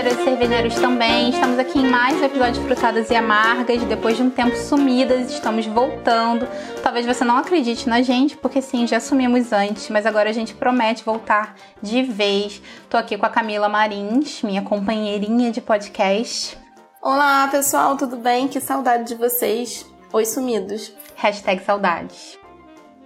[0.00, 1.30] cervejeiras e cervejeiros também.
[1.30, 3.82] Estamos aqui em mais um episódio de Frutadas e Amargas.
[3.82, 6.48] Depois de um tempo sumidas, estamos voltando.
[6.82, 10.54] Talvez você não acredite na gente, porque sim, já sumimos antes, mas agora a gente
[10.54, 12.62] promete voltar de vez.
[12.88, 16.56] Tô aqui com a Camila Marins, minha companheirinha de podcast.
[17.02, 18.48] Olá, pessoal, tudo bem?
[18.48, 19.84] Que saudade de vocês.
[20.12, 20.94] Oi, sumidos.
[21.16, 22.38] Hashtag saudades.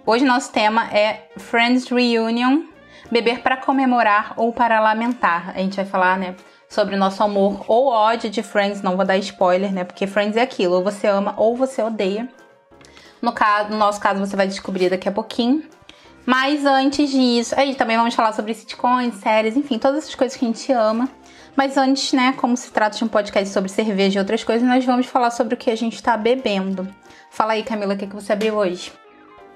[0.05, 2.61] Hoje nosso tema é Friends Reunion,
[3.11, 5.49] beber para comemorar ou para lamentar.
[5.49, 6.35] A gente vai falar, né,
[6.75, 10.35] sobre o nosso amor ou ódio de Friends, não vou dar spoiler, né, porque Friends
[10.35, 12.29] é aquilo, ou você ama ou você odeia.
[13.21, 15.63] No, caso, no nosso caso, você vai descobrir daqui a pouquinho.
[16.25, 20.43] Mas antes disso, aí também vamos falar sobre sitcoms, séries, enfim, todas essas coisas que
[20.43, 21.07] a gente ama.
[21.55, 24.83] Mas antes, né, como se trata de um podcast sobre cerveja e outras coisas, nós
[24.83, 26.87] vamos falar sobre o que a gente está bebendo.
[27.31, 28.91] Fala aí, Camila, o que, que você abriu hoje?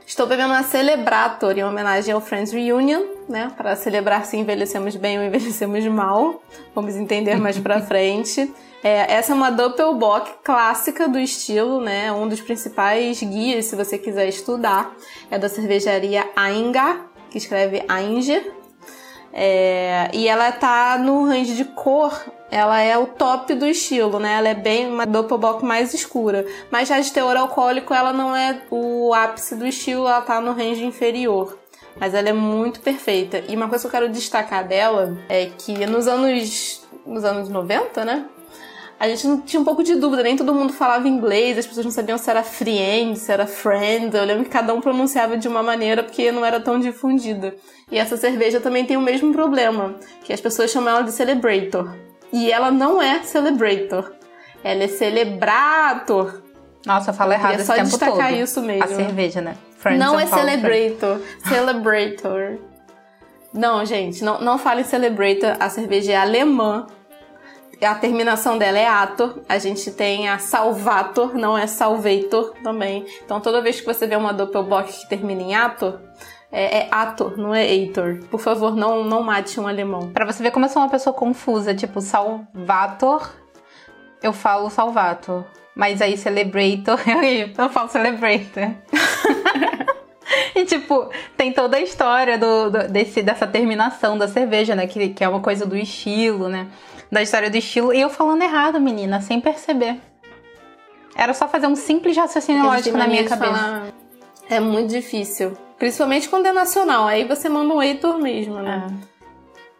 [0.10, 3.52] Estou bebendo uma Celebrator em homenagem ao Friends Reunion, né?
[3.56, 6.42] Para celebrar se envelhecemos bem ou envelhecemos mal.
[6.74, 8.52] Vamos entender mais pra frente.
[8.84, 12.12] É, essa é uma Doppelbock clássica do estilo, né?
[12.12, 14.92] Um dos principais guias, se você quiser estudar,
[15.30, 18.52] é da cervejaria Ainga, que escreve Ainger.
[19.32, 22.20] É, e ela tá no range de cor,
[22.52, 24.36] ela é o top do estilo, né?
[24.38, 26.46] Ela é bem uma Doppelbock mais escura.
[26.72, 30.54] Mas já de teor alcoólico, ela não é o ápice do estilo, ela tá no
[30.54, 31.58] range inferior.
[32.00, 33.44] Mas ela é muito perfeita.
[33.48, 38.06] E uma coisa que eu quero destacar dela é que nos anos, nos anos 90,
[38.06, 38.26] né?
[39.00, 41.86] A gente não tinha um pouco de dúvida, nem todo mundo falava inglês, as pessoas
[41.86, 44.16] não sabiam se era friend, se era friend.
[44.16, 47.56] Eu lembro que cada um pronunciava de uma maneira porque não era tão difundida.
[47.90, 51.96] E essa cerveja também tem o mesmo problema, que as pessoas chamam ela de celebrator.
[52.32, 54.12] E ela não é celebrator.
[54.62, 56.42] Ela é celebrator.
[56.86, 58.42] Nossa, eu falo errado esse só tempo destacar todo.
[58.42, 58.84] isso mesmo.
[58.84, 59.56] A cerveja, né?
[59.78, 62.58] Friends não é celebrator, celebrator.
[63.54, 66.86] Não, gente, não, não fale celebrator, a cerveja é alemã.
[67.82, 69.42] A terminação dela é ator.
[69.48, 73.06] A gente tem a salvator, não é salvator também.
[73.24, 76.00] Então toda vez que você vê uma doppelbock que termina em ator,
[76.52, 78.20] é, é ator, não é eitor.
[78.30, 80.12] Por favor, não, não mate um alemão.
[80.12, 83.32] Pra você ver como eu sou uma pessoa confusa, tipo, salvator,
[84.22, 85.46] eu falo salvator.
[85.76, 87.00] Mas aí celebrator,
[87.58, 88.72] eu falo celebrator.
[90.56, 94.86] E, tipo, tem toda a história do, do, desse, dessa terminação da cerveja, né?
[94.88, 96.68] Que, que é uma coisa do estilo, né?
[97.12, 97.94] Da história do estilo.
[97.94, 100.00] E eu falando errado, menina, sem perceber.
[101.16, 103.52] Era só fazer um simples raciocínio Eles lógico na minha cabeça.
[103.52, 103.88] falar-
[104.50, 105.58] É muito difícil.
[105.78, 107.08] Principalmente quando é nacional.
[107.08, 108.88] Aí você manda um eitor mesmo, né?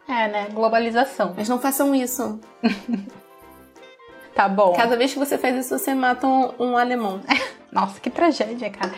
[0.08, 0.48] É, né?
[0.52, 1.34] Globalização.
[1.36, 2.40] Mas não façam isso.
[4.34, 4.72] Tá bom.
[4.74, 7.20] Cada vez que você faz isso, você mata um, um alemão.
[7.70, 8.94] Nossa, que tragédia, cara.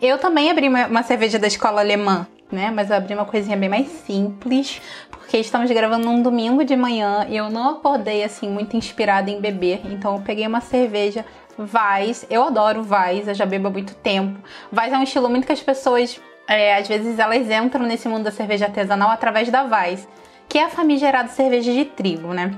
[0.00, 2.70] Eu também abri uma, uma cerveja da escola alemã, né?
[2.70, 7.26] Mas eu abri uma coisinha bem mais simples, porque estamos gravando num domingo de manhã
[7.28, 11.24] e eu não acordei assim muito inspirada em beber, então eu peguei uma cerveja
[11.58, 12.26] Weiss.
[12.28, 14.38] Eu adoro Weiss, eu já bebo há muito tempo.
[14.72, 18.24] Weiss é um estilo muito que as pessoas, é, às vezes, elas entram nesse mundo
[18.24, 20.06] da cerveja artesanal através da Weiss,
[20.48, 22.52] que é a famigerada cerveja de trigo, né?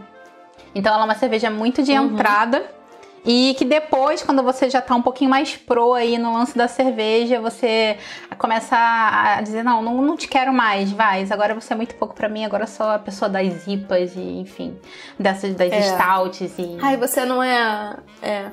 [0.74, 2.75] Então ela é uma cerveja muito de entrada.
[3.26, 6.68] E que depois, quando você já tá um pouquinho mais pro aí no lance da
[6.68, 7.98] cerveja, você
[8.38, 11.26] começa a dizer, não, não, não te quero mais, vai.
[11.28, 14.20] Agora você é muito pouco pra mim, agora eu sou a pessoa das IPAs e,
[14.38, 14.78] enfim,
[15.18, 15.80] dessas das É.
[15.80, 16.78] stouts e...
[16.80, 17.96] Ai, você não é.
[18.22, 18.46] É.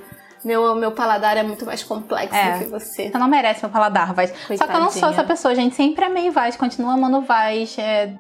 [0.44, 2.60] Meu, meu paladar é muito mais complexo É.
[2.60, 3.10] que você.
[3.12, 4.34] Você não merece meu paladar, Vaz.
[4.58, 5.76] Só que eu não sou essa pessoa, gente.
[5.76, 7.78] Sempre amei Vaz, continuo amando Vaz.
[7.78, 8.14] É,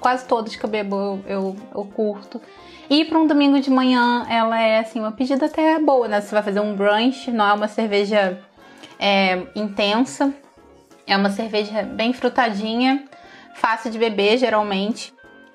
[0.00, 2.40] quase todos que eu bebo eu, eu curto.
[2.90, 6.20] E para um domingo de manhã, ela é assim, uma pedida até boa, né?
[6.20, 8.36] Você vai fazer um brunch, não é uma cerveja
[8.98, 10.34] é, intensa.
[11.06, 13.04] É uma cerveja bem frutadinha,
[13.54, 15.14] fácil de beber, geralmente.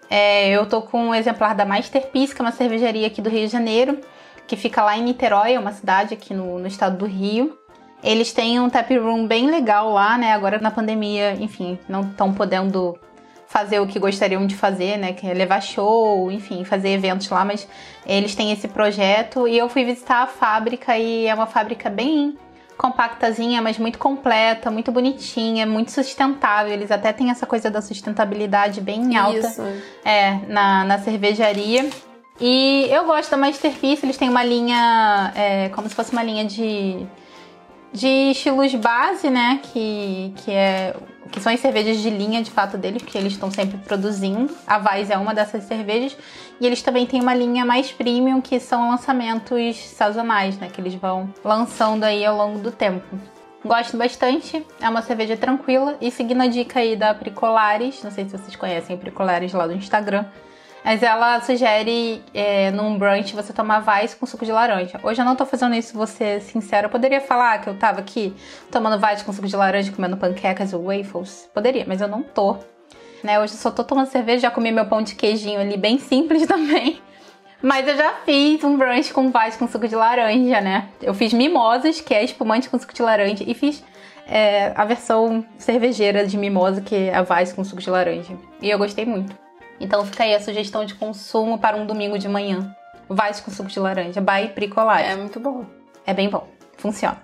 [0.10, 3.46] É, eu tô com um exemplar da Masterpiece, que é uma cervejaria aqui do Rio
[3.46, 4.00] de Janeiro,
[4.48, 7.58] que fica lá em Niterói, é uma cidade aqui no, no estado do Rio.
[8.02, 10.32] Eles têm um tap room bem legal lá, né?
[10.32, 12.98] Agora na pandemia, enfim, não estão podendo
[13.56, 15.14] fazer o que gostariam de fazer, né?
[15.14, 17.66] Que é levar show, enfim, fazer eventos lá, mas
[18.06, 22.38] eles têm esse projeto e eu fui visitar a fábrica e é uma fábrica bem
[22.78, 26.74] compactazinha, mas muito completa, muito bonitinha, muito sustentável.
[26.74, 29.62] Eles até têm essa coisa da sustentabilidade bem alta Isso.
[30.04, 31.90] é, na, na cervejaria.
[32.38, 36.44] E eu gosto da Masterpiece, eles têm uma linha, é, como se fosse uma linha
[36.44, 37.08] de,
[37.96, 39.62] de estilos base, né?
[39.64, 40.94] Que, que, é,
[41.32, 44.54] que são as cervejas de linha, de fato, deles, que eles estão sempre produzindo.
[44.68, 46.16] A Weiss é uma dessas cervejas.
[46.60, 50.70] E eles também têm uma linha mais premium, que são lançamentos sazonais, né?
[50.72, 53.18] Que eles vão lançando aí ao longo do tempo.
[53.64, 55.98] Gosto bastante, é uma cerveja tranquila.
[56.00, 59.74] E seguindo a dica aí da Pricolares, não sei se vocês conhecem Pricolares lá do
[59.74, 60.26] Instagram,
[60.86, 65.00] Mas ela sugere é, num brunch você tomar Vice com suco de laranja.
[65.02, 66.86] Hoje eu não tô fazendo isso, vou ser sincera.
[66.86, 68.36] Eu poderia falar que eu tava aqui
[68.72, 71.50] tomando Vice com suco de laranja, comendo panquecas ou waffles.
[71.52, 72.58] Poderia, mas eu não tô.
[73.24, 73.40] Né?
[73.40, 76.46] Hoje eu só tô tomando cerveja, já comi meu pão de queijinho ali, bem simples
[76.48, 77.02] também.
[77.64, 80.90] Mas eu já fiz um brunch com Vice com suco de laranja, né?
[81.02, 83.84] Eu fiz mimosas, que é espumante com suco de laranja, e fiz
[84.28, 88.38] é, a versão cervejeira de mimosa, que é a Vice com suco de laranja.
[88.62, 89.45] E eu gostei muito.
[89.80, 92.76] Então fica aí a sugestão de consumo para um domingo de manhã.
[93.08, 95.04] Vai com suco de laranja, by Bricolage.
[95.04, 95.66] É muito bom.
[96.06, 96.48] É bem bom.
[96.78, 97.22] Funciona.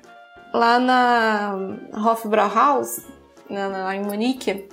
[0.54, 1.56] Lá na
[1.94, 3.06] Hofbrauhaus,
[3.50, 4.68] lá em Munique,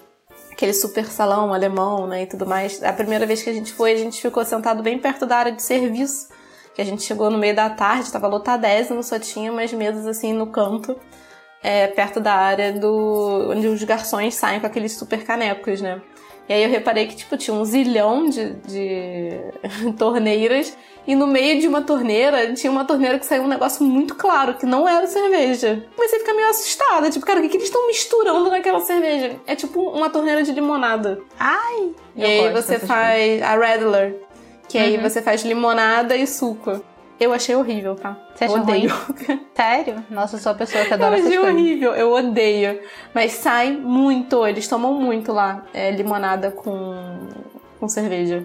[0.50, 2.82] aquele super salão alemão, né, e tudo mais.
[2.82, 5.52] A primeira vez que a gente foi, a gente ficou sentado bem perto da área
[5.52, 6.28] de serviço.
[6.74, 10.32] Que a gente chegou no meio da tarde, tava lotadésimo, só tinha umas mesas assim
[10.32, 10.96] no canto,
[11.62, 16.00] é, perto da área do onde os garçons saem com aqueles super canecos, né?
[16.48, 19.30] E aí eu reparei que, tipo, tinha um zilhão de, de
[19.98, 24.14] torneiras e no meio de uma torneira tinha uma torneira que saiu um negócio muito
[24.14, 25.86] claro, que não era cerveja.
[25.94, 29.36] Comecei a ficar meio assustada, tipo, cara, o que, que eles estão misturando naquela cerveja?
[29.46, 31.20] É tipo uma torneira de limonada.
[31.38, 31.90] Ai!
[32.14, 34.16] E aí você faz a Redler,
[34.68, 34.84] que uhum.
[34.84, 36.82] aí você faz limonada e suco.
[37.20, 38.16] Eu achei horrível, tá?
[38.34, 38.90] Você achou odeio.
[38.90, 39.40] Ruim?
[39.54, 40.04] Sério?
[40.08, 41.44] Nossa, eu sou a pessoa que adora eu essas coisas.
[41.44, 42.80] Eu achei horrível, eu odeio.
[43.12, 46.94] Mas sai muito, eles tomam muito lá é, limonada com,
[47.80, 48.44] com cerveja.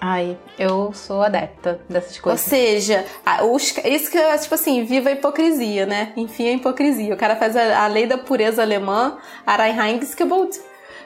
[0.00, 2.40] Ai, eu sou adepta dessas coisas.
[2.40, 3.04] Ou seja,
[3.50, 6.12] os, isso que é, tipo assim, viva a hipocrisia, né?
[6.16, 7.14] Enfim, a hipocrisia.
[7.14, 10.60] O cara faz a, a lei da pureza alemã, Reinheitsgebot,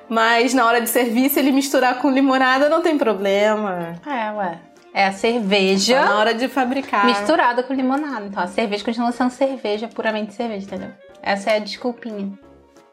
[0.08, 3.94] mas na hora de serviço ele misturar com limonada não tem problema.
[4.06, 4.58] É, ué.
[4.94, 6.04] É a cerveja.
[6.04, 7.06] na hora de fabricar.
[7.06, 8.26] Misturada com limonada.
[8.26, 10.90] Então a cerveja continua sendo cerveja, puramente cerveja, entendeu?
[11.22, 12.32] Essa é a desculpinha.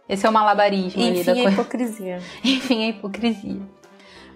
[0.08, 1.50] Esse é o malabarismo Enfim, ali da coisa.
[1.50, 2.22] a hipocrisia.
[2.44, 3.60] Enfim, a hipocrisia.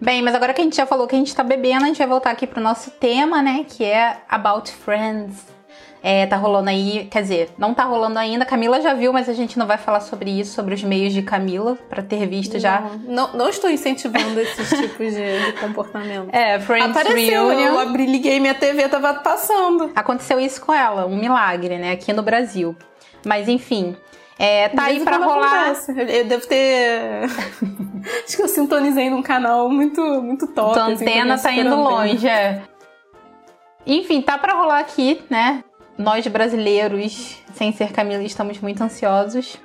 [0.01, 1.97] Bem, mas agora que a gente já falou que a gente tá bebendo, a gente
[1.97, 3.65] vai voltar aqui pro nosso tema, né?
[3.67, 5.52] Que é About Friends.
[6.05, 8.43] É, tá rolando aí, quer dizer, não tá rolando ainda.
[8.43, 11.21] Camila já viu, mas a gente não vai falar sobre isso, sobre os meios de
[11.21, 12.91] Camila, para ter visto não, já.
[13.05, 16.27] Não, não estou incentivando esses tipos de, de, comportamento.
[16.33, 17.67] É, Friends Apareceu, Reunion.
[17.67, 19.91] eu abri, liguei minha TV, tava passando.
[19.95, 22.75] Aconteceu isso com ela, um milagre, né, aqui no Brasil.
[23.25, 23.95] Mas enfim,
[24.37, 25.69] é, tá aí pra rolar.
[25.69, 25.91] Acontece.
[25.91, 27.23] Eu devo ter.
[28.25, 30.73] Acho que eu sintonizei num canal muito, muito top.
[30.73, 32.61] Tua assim, antena tá indo longe, é.
[33.85, 35.63] Enfim, tá pra rolar aqui, né?
[35.97, 39.57] Nós brasileiros, sem ser Camila, estamos muito ansiosos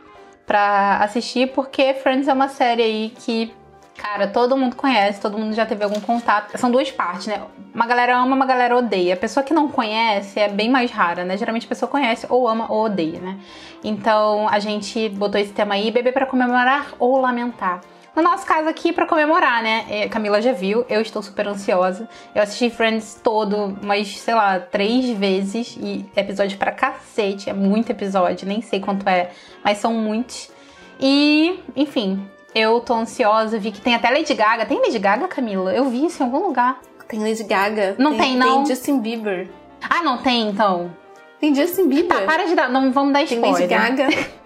[0.46, 3.52] para assistir, porque Friends é uma série aí que,
[3.96, 6.56] cara, todo mundo conhece, todo mundo já teve algum contato.
[6.56, 7.42] São duas partes, né?
[7.74, 9.14] Uma galera ama, uma galera odeia.
[9.14, 11.36] A pessoa que não conhece é bem mais rara, né?
[11.36, 13.38] Geralmente a pessoa conhece ou ama ou odeia, né?
[13.84, 17.80] Então a gente botou esse tema aí, beber para comemorar ou lamentar.
[18.18, 19.86] No nosso caso aqui, para comemorar, né?
[19.88, 22.08] É, Camila já viu, eu estou super ansiosa.
[22.34, 25.78] Eu assisti Friends todo, mas sei lá, três vezes.
[25.80, 29.30] E episódio pra cacete, é muito episódio, nem sei quanto é,
[29.62, 30.50] mas são muitos.
[30.98, 34.66] E, enfim, eu tô ansiosa, vi que tem até Lady Gaga.
[34.66, 35.72] Tem Lady Gaga, Camila?
[35.72, 36.80] Eu vi isso em algum lugar.
[37.06, 37.94] Tem Lady Gaga.
[38.00, 38.64] Não tem, tem não?
[38.64, 39.48] Tem Justin Bieber.
[39.80, 40.90] Ah, não tem, então?
[41.38, 42.18] Tem Justin Bieber.
[42.18, 43.68] Tá, para de dar, não vamos dar spoiler.
[43.68, 44.08] Tem Lady Gaga.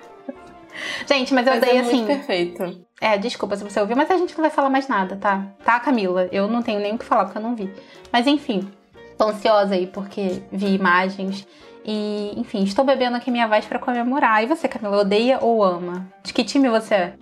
[1.08, 2.04] Gente, mas eu mas dei é assim.
[2.04, 2.91] perfeito.
[3.02, 5.44] É, desculpa se você ouviu, mas a gente não vai falar mais nada, tá?
[5.64, 6.28] Tá, Camila?
[6.30, 7.68] Eu não tenho nem o que falar porque eu não vi.
[8.12, 8.70] Mas enfim,
[9.18, 11.44] tô ansiosa aí porque vi imagens.
[11.84, 14.44] E, enfim, estou bebendo aqui minha voz para comemorar.
[14.44, 16.06] E você, Camila, odeia ou ama?
[16.22, 17.14] De que time você é?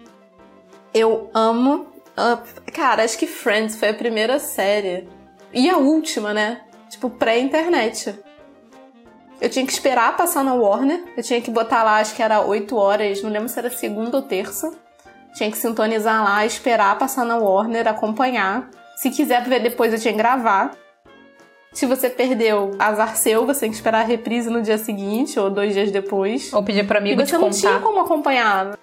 [0.92, 1.86] Eu amo.
[2.10, 5.08] Uh, cara, acho que Friends foi a primeira série.
[5.50, 6.60] E a última, né?
[6.90, 8.14] Tipo, pré-internet.
[9.40, 11.04] Eu tinha que esperar passar na Warner.
[11.16, 14.18] Eu tinha que botar lá, acho que era 8 horas, não lembro se era segunda
[14.18, 14.70] ou terça.
[15.34, 18.68] Tinha que sintonizar lá, esperar passar na Warner, acompanhar.
[18.96, 20.72] Se quiser ver depois, eu tinha que gravar.
[21.72, 25.48] Se você perdeu, azar seu, você tem que esperar a reprise no dia seguinte ou
[25.48, 26.52] dois dias depois.
[26.52, 27.52] Ou pedir para amigo e te contar.
[27.52, 28.76] você não tinha como acompanhar.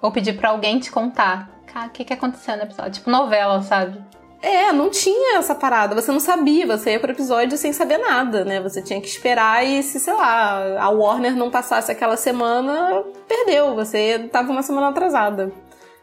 [0.00, 1.50] Ou pedir para alguém te contar.
[1.66, 2.92] Cara, o que, que aconteceu no episódio?
[2.92, 3.98] Tipo novela, sabe?
[4.42, 5.94] É, não tinha essa parada.
[5.94, 8.60] Você não sabia, você ia pro episódio sem saber nada, né?
[8.60, 13.76] Você tinha que esperar e se, sei lá, a Warner não passasse aquela semana, perdeu.
[13.76, 15.52] Você tava uma semana atrasada.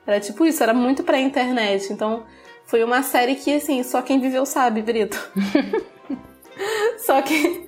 [0.07, 1.91] Era tipo isso, era muito pré-internet.
[1.91, 2.23] Então,
[2.65, 5.19] foi uma série que, assim, só quem viveu sabe, Brito.
[6.97, 7.67] só quem.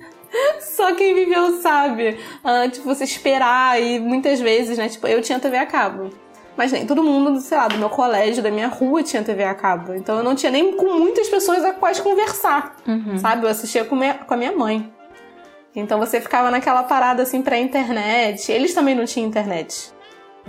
[0.60, 2.18] Só quem viveu sabe.
[2.42, 4.88] Ah, tipo, você esperar e muitas vezes, né?
[4.88, 6.10] Tipo, eu tinha TV a cabo.
[6.56, 9.54] Mas nem todo mundo, sei lá, do meu colégio, da minha rua tinha TV a
[9.54, 9.94] cabo.
[9.94, 13.16] Então eu não tinha nem com muitas pessoas a quais conversar, uhum.
[13.18, 13.44] sabe?
[13.44, 14.92] Eu assistia com, minha, com a minha mãe.
[15.74, 18.52] Então você ficava naquela parada assim pra internet.
[18.52, 19.92] Eles também não tinham internet.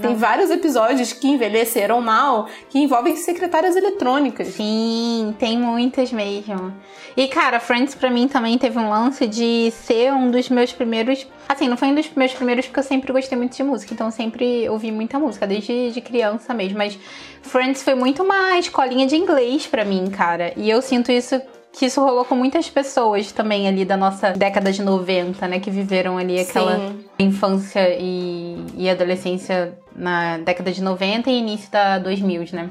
[0.01, 4.47] Tem vários episódios que envelheceram mal, que envolvem secretárias eletrônicas.
[4.47, 6.73] Sim, tem muitas mesmo.
[7.15, 11.27] E cara, Friends pra mim também teve um lance de ser um dos meus primeiros.
[11.47, 14.07] Assim, não foi um dos meus primeiros porque eu sempre gostei muito de música, então
[14.07, 16.77] eu sempre ouvi muita música, desde de criança mesmo.
[16.77, 16.97] Mas
[17.43, 20.53] Friends foi muito uma escolinha de inglês pra mim, cara.
[20.57, 21.39] E eu sinto isso
[21.71, 25.59] que isso rolou com muitas pessoas também ali da nossa década de 90, né?
[25.59, 27.05] Que viveram ali aquela Sim.
[27.19, 32.69] infância e, e adolescência na década de 90 e início da 2000, né?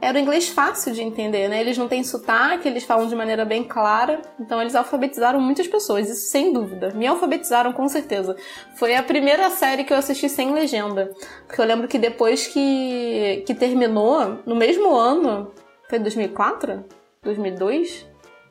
[0.00, 1.60] Era o inglês fácil de entender, né?
[1.60, 6.08] Eles não têm sotaque, eles falam de maneira bem clara, então eles alfabetizaram muitas pessoas,
[6.08, 6.92] isso sem dúvida.
[6.94, 8.36] Me alfabetizaram com certeza.
[8.76, 11.10] Foi a primeira série que eu assisti sem legenda,
[11.46, 15.50] porque eu lembro que depois que, que terminou, no mesmo ano,
[15.88, 16.84] foi 2004?
[17.22, 18.06] 2002?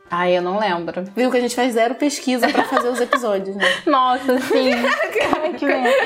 [0.09, 1.03] Ai, eu não lembro.
[1.15, 3.65] Viu que a gente faz zero pesquisa para fazer os episódios, né?
[3.87, 4.69] Nossa, sim.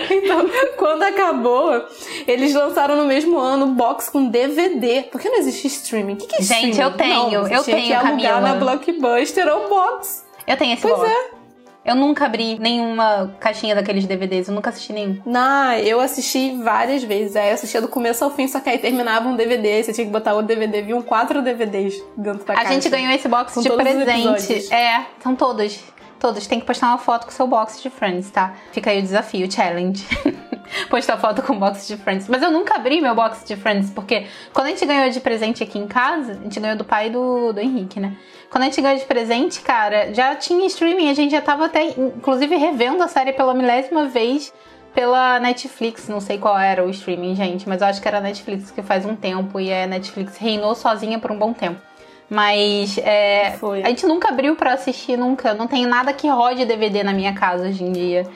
[0.10, 1.86] então, quando acabou,
[2.26, 5.04] eles lançaram no mesmo ano box com DVD.
[5.04, 6.14] Por que não existe streaming?
[6.14, 6.66] O que, que é streaming?
[6.68, 8.42] Gente, eu tenho, não, eu tenho, que alugar Camila.
[8.42, 10.26] na Blockbuster ou box.
[10.48, 11.12] Eu tenho esse pois box.
[11.12, 11.39] é.
[11.84, 15.22] Eu nunca abri nenhuma caixinha daqueles DVDs, eu nunca assisti nenhum.
[15.26, 17.36] Não, eu assisti várias vezes.
[17.36, 19.94] Aí eu assistia do começo ao fim, só que aí terminava um DVD, aí você
[19.94, 22.74] tinha que botar outro DVD, viam quatro DVDs dentro da A caixa.
[22.74, 24.74] gente ganhou esse box de presente.
[24.74, 25.80] É, são todos.
[26.20, 26.46] Todos.
[26.48, 28.54] Tem que postar uma foto com seu box de Friends, tá?
[28.72, 30.06] Fica aí o desafio, challenge.
[30.90, 32.28] postar foto com box de Friends.
[32.28, 35.64] Mas eu nunca abri meu box de Friends, porque quando a gente ganhou de presente
[35.64, 38.16] aqui em casa, a gente ganhou do pai do, do Henrique, né?
[38.50, 41.84] Quando a gente ganhou de presente, cara, já tinha streaming, a gente já tava até,
[41.86, 44.54] inclusive, revendo a série pela milésima vez
[44.94, 46.08] pela Netflix.
[46.08, 48.82] Não sei qual era o streaming, gente, mas eu acho que era a Netflix que
[48.82, 51.89] faz um tempo e a Netflix reinou sozinha por um bom tempo.
[52.30, 53.82] Mas é, Foi.
[53.84, 55.54] a gente nunca abriu pra assistir, nunca.
[55.54, 58.28] Não tem nada que rode DVD na minha casa hoje em dia.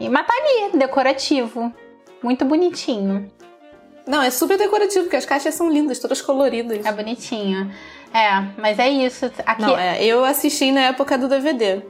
[0.00, 1.72] E, mas tá ali, decorativo.
[2.22, 3.30] Muito bonitinho.
[4.06, 6.84] Não, é super decorativo, porque as caixas são lindas, todas coloridas.
[6.84, 7.70] É bonitinho.
[8.12, 9.30] É, mas é isso.
[9.44, 11.82] Aqui, Não, é, eu assisti na época do DVD.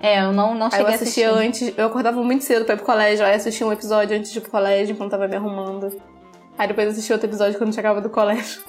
[0.00, 1.24] é, eu não, não cheguei eu a assistir.
[1.24, 4.30] assistia antes, eu acordava muito cedo pra ir pro colégio, aí assistia um episódio antes
[4.32, 6.00] de ir pro colégio, enquanto tava me arrumando.
[6.56, 8.62] Aí depois assisti outro episódio quando chegava do colégio.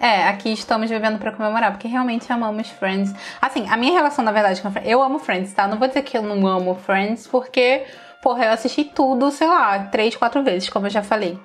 [0.00, 3.14] É, aqui estamos bebendo pra comemorar, porque realmente amamos Friends.
[3.40, 4.90] Assim, a minha relação, na verdade, com Friends.
[4.90, 5.68] Eu amo Friends, tá?
[5.68, 7.82] Não vou dizer que eu não amo Friends, porque,
[8.22, 11.38] porra, eu assisti tudo, sei lá, três, quatro vezes, como eu já falei.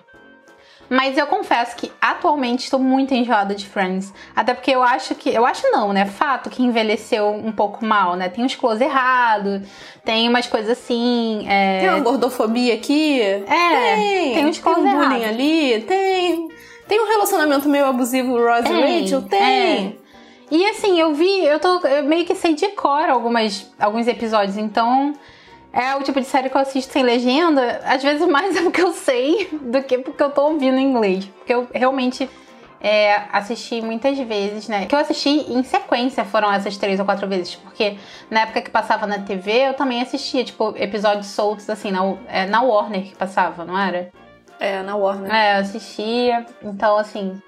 [0.90, 4.14] Mas eu confesso que atualmente estou muito enjoada de Friends.
[4.36, 5.30] Até porque eu acho que.
[5.30, 6.06] Eu acho não, né?
[6.06, 8.30] Fato que envelheceu um pouco mal, né?
[8.30, 9.68] Tem uns close errados,
[10.04, 11.46] tem umas coisas assim.
[11.50, 13.20] é, Tem uma gordofobia aqui?
[13.20, 14.34] É, tem.
[14.36, 15.82] tem uns Tem um close bullying ali?
[15.88, 16.48] Tem.
[16.88, 19.22] Tem um relacionamento meio abusivo, Ross e Rachel?
[19.24, 19.42] Tem.
[19.42, 20.06] é.
[20.51, 21.80] E assim, eu vi, eu tô.
[21.88, 25.13] Eu meio que sei de cor algumas, alguns episódios, então.
[25.74, 28.82] É o tipo de série que eu assisto sem legenda, às vezes mais é porque
[28.82, 31.25] eu sei do que porque eu tô ouvindo em inglês.
[31.25, 32.30] Porque eu realmente
[32.80, 34.86] é, assisti muitas vezes, né?
[34.86, 37.56] Que eu assisti em sequência foram essas três ou quatro vezes.
[37.56, 37.98] Porque
[38.30, 42.46] na época que passava na TV, eu também assistia, tipo, episódios soltos, assim, na, é,
[42.46, 44.13] na Warner que passava, não era?
[44.60, 45.34] É, na Warner.
[45.34, 46.46] É, eu assistia.
[46.64, 47.42] Então, assim,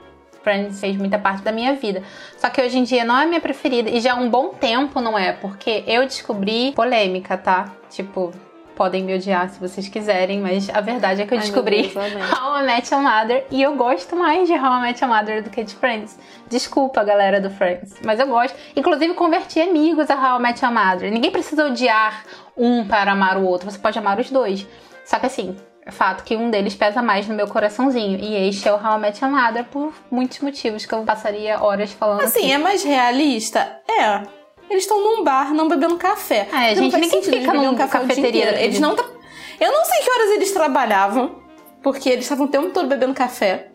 [0.44, 2.02] Friends fez muita parte da minha vida.
[2.38, 3.90] Só que hoje em dia não é minha preferida.
[3.90, 5.34] E já há um bom tempo não é.
[5.34, 7.72] Porque eu descobri polêmica, tá?
[7.90, 8.32] Tipo,
[8.74, 10.40] podem me odiar se vocês quiserem.
[10.40, 11.96] Mas a verdade é que eu Ai, descobri Deus.
[12.32, 13.46] How I Met Your Mother.
[13.52, 16.18] E eu gosto mais de How I Met Your Mother do que de Friends.
[16.48, 17.96] Desculpa, galera do Friends.
[18.06, 18.56] Mas eu gosto.
[18.76, 21.12] Inclusive, converti amigos a How I Met Your Mother.
[21.12, 22.24] Ninguém precisa odiar
[22.56, 23.70] um para amar o outro.
[23.70, 24.66] Você pode amar os dois.
[25.04, 25.58] Só que assim,
[25.92, 28.20] fato que um deles pesa mais no meu coraçãozinho.
[28.20, 31.62] E este é o How I Met Your Mother por muitos motivos que eu passaria
[31.62, 32.52] horas falando Assim, aqui.
[32.52, 33.80] é mais realista?
[33.88, 34.22] É.
[34.70, 36.48] Eles estão num bar, não bebendo café.
[36.52, 38.96] É, Porque gente, ninguém fica num café cafeteria Eles não...
[38.96, 39.06] tra-
[39.60, 41.38] Eu não sei que horas eles trabalhavam,
[41.82, 43.68] porque eles estavam o tempo todo bebendo café.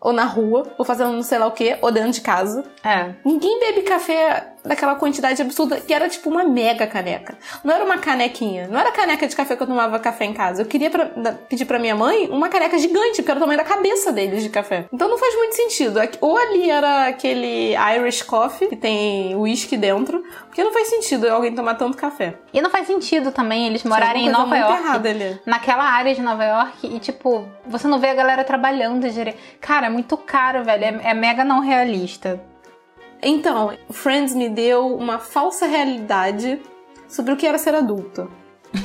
[0.00, 2.64] Ou na rua, ou fazendo não sei lá o quê, ou dentro de casa.
[2.82, 3.10] É.
[3.22, 7.36] Ninguém bebe café daquela quantidade absurda, que era tipo uma mega caneca.
[7.64, 8.68] Não era uma canequinha.
[8.68, 10.62] Não era caneca de café que eu tomava café em casa.
[10.62, 13.58] Eu queria pra- da- pedir pra minha mãe uma caneca gigante, porque era o tamanho
[13.58, 14.86] da cabeça deles de café.
[14.92, 15.98] Então não faz muito sentido.
[16.20, 21.54] Ou ali era aquele Irish Coffee, que tem whisky dentro, porque não faz sentido alguém
[21.54, 22.34] tomar tanto café.
[22.52, 24.82] E não faz sentido também eles morarem em Nova York.
[25.46, 29.38] naquela área de Nova York e, tipo, você não vê a galera trabalhando direito.
[29.60, 30.84] Cara, é muito caro, velho.
[30.84, 32.40] É, é mega não realista.
[33.22, 36.60] Então, Friends me deu uma falsa realidade
[37.08, 38.30] sobre o que era ser adulto.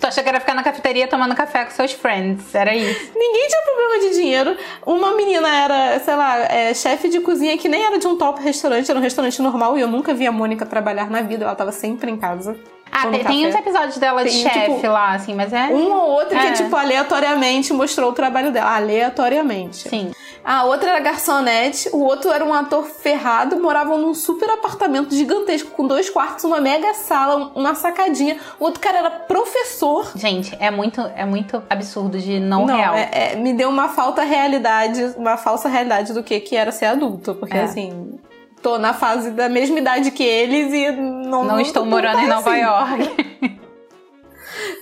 [0.00, 2.54] Tu achou que era ficar na cafeteria tomando café com seus friends?
[2.54, 3.10] Era isso.
[3.16, 4.56] Ninguém tinha problema de dinheiro.
[4.86, 8.40] Uma menina era, sei lá, é, chefe de cozinha que nem era de um top
[8.42, 11.54] restaurante, era um restaurante normal e eu nunca vi a Mônica trabalhar na vida, ela
[11.54, 12.56] tava sempre em casa.
[12.90, 13.34] Ah, tem, café.
[13.34, 15.66] uns episódios dela de Tem, chefe tipo, lá, assim, mas é.
[15.66, 16.46] Um ou outro É.
[16.46, 18.76] que, tipo, aleatoriamente mostrou o trabalho dela.
[18.76, 19.88] Aleatoriamente.
[19.88, 20.12] Sim.
[20.50, 25.72] A outra era garçonete, o outro era um ator ferrado, moravam num super apartamento gigantesco,
[25.72, 28.38] com dois quartos, uma mega sala, uma sacadinha.
[28.58, 30.10] O outro cara era professor.
[30.16, 32.94] Gente, é muito, é muito absurdo de não, real.
[32.94, 36.86] é- é, me deu uma falta realidade, uma falsa realidade do que, que era ser
[36.86, 37.34] adulto.
[37.34, 37.64] Porque, É.
[37.64, 38.18] assim,
[38.62, 41.44] tô na fase da mesma idade que eles e não...
[41.44, 42.62] Não estou não morando tá em Nova assim.
[42.62, 43.58] York.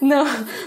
[0.00, 0.25] Não,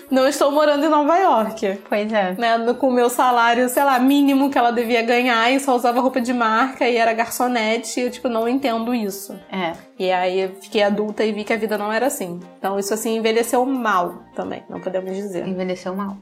[0.09, 1.79] não estou morando em Nova York.
[1.87, 2.33] pois é.
[2.37, 5.75] né, no- com o meu salário, sei lá, mínimo que ela devia ganhar e só
[5.75, 9.39] usava roupa de marca e era garçonete, e eu, tipo, não entendo isso.
[9.51, 9.73] É.
[9.97, 12.39] E aí eu fiquei adulta e vi que a vida não era assim.
[12.57, 15.47] Então isso, assim, envelheceu mal também, não podemos dizer.
[15.47, 16.17] Envelheceu mal.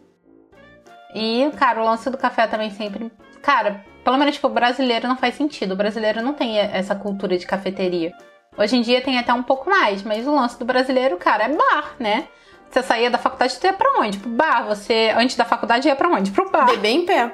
[1.16, 3.12] E, cara, o lance do café também sempre.
[3.42, 5.72] Cara, pelo menos, tipo, o brasileiro não faz sentido.
[5.74, 8.12] O brasileiro não tem essa cultura de cafeteria.
[8.58, 11.50] Hoje em dia tem até um pouco mais, mas o lance do brasileiro, cara, é
[11.56, 12.28] bar, né?
[12.70, 14.18] Você saía da faculdade, você ia pra onde?
[14.18, 14.66] Pro bar.
[14.68, 16.32] Você, antes da faculdade, ia pra onde?
[16.32, 16.66] Pro bar.
[16.66, 17.32] Beber em pé.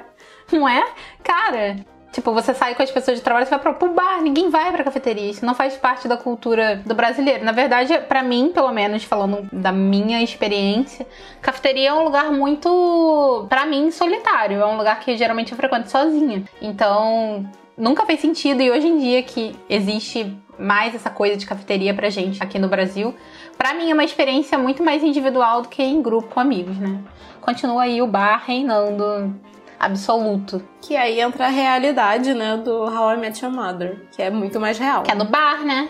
[0.52, 0.84] Não é?
[1.22, 1.76] Cara,
[2.12, 4.70] tipo, você sai com as pessoas de trabalho, você vai pro, pro bar, ninguém vai
[4.70, 5.30] pra cafeteria.
[5.30, 7.44] Isso não faz parte da cultura do brasileiro.
[7.44, 11.06] Na verdade, pra mim, pelo menos, falando da minha experiência,
[11.42, 14.60] cafeteria é um lugar muito, pra mim, solitário.
[14.60, 16.44] É um lugar que geralmente eu frequento sozinha.
[16.62, 17.44] Então,
[17.76, 18.62] nunca fez sentido.
[18.62, 22.68] E hoje em dia que existe mais essa coisa de cafeteria pra gente aqui no
[22.68, 23.14] Brasil,
[23.56, 26.98] pra mim é uma experiência muito mais individual do que em grupo com amigos, né?
[27.40, 29.34] Continua aí o bar reinando
[29.78, 30.62] absoluto.
[30.80, 34.58] Que aí entra a realidade, né, do How I Met Your Mother, que é muito
[34.60, 35.02] mais real.
[35.02, 35.88] Que é no bar, né?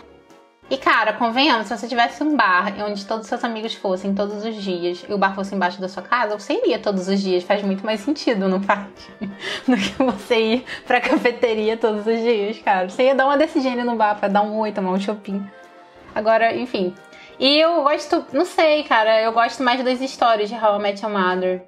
[0.71, 4.43] E cara, convenhamos, se você tivesse um bar onde todos os seus amigos fossem todos
[4.45, 7.45] os dias e o bar fosse embaixo da sua casa, você iria todos os dias.
[7.45, 8.87] Faz muito mais sentido, não faz?
[9.69, 12.89] Do que você ir pra cafeteria todos os dias, cara.
[12.89, 15.47] Você ia dar uma decidinha no bar pra dar um oi, tomar um shopping.
[16.15, 16.95] Agora, enfim.
[17.39, 21.05] E eu gosto, não sei, cara, eu gosto mais das histórias de How I Met
[21.05, 21.63] Your Mother.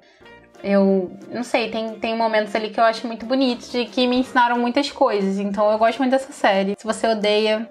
[0.63, 4.17] Eu não sei, tem, tem momentos ali que eu acho muito bonitos e que me
[4.17, 5.37] ensinaram muitas coisas.
[5.37, 6.75] Então eu gosto muito dessa série.
[6.77, 7.69] Se você odeia,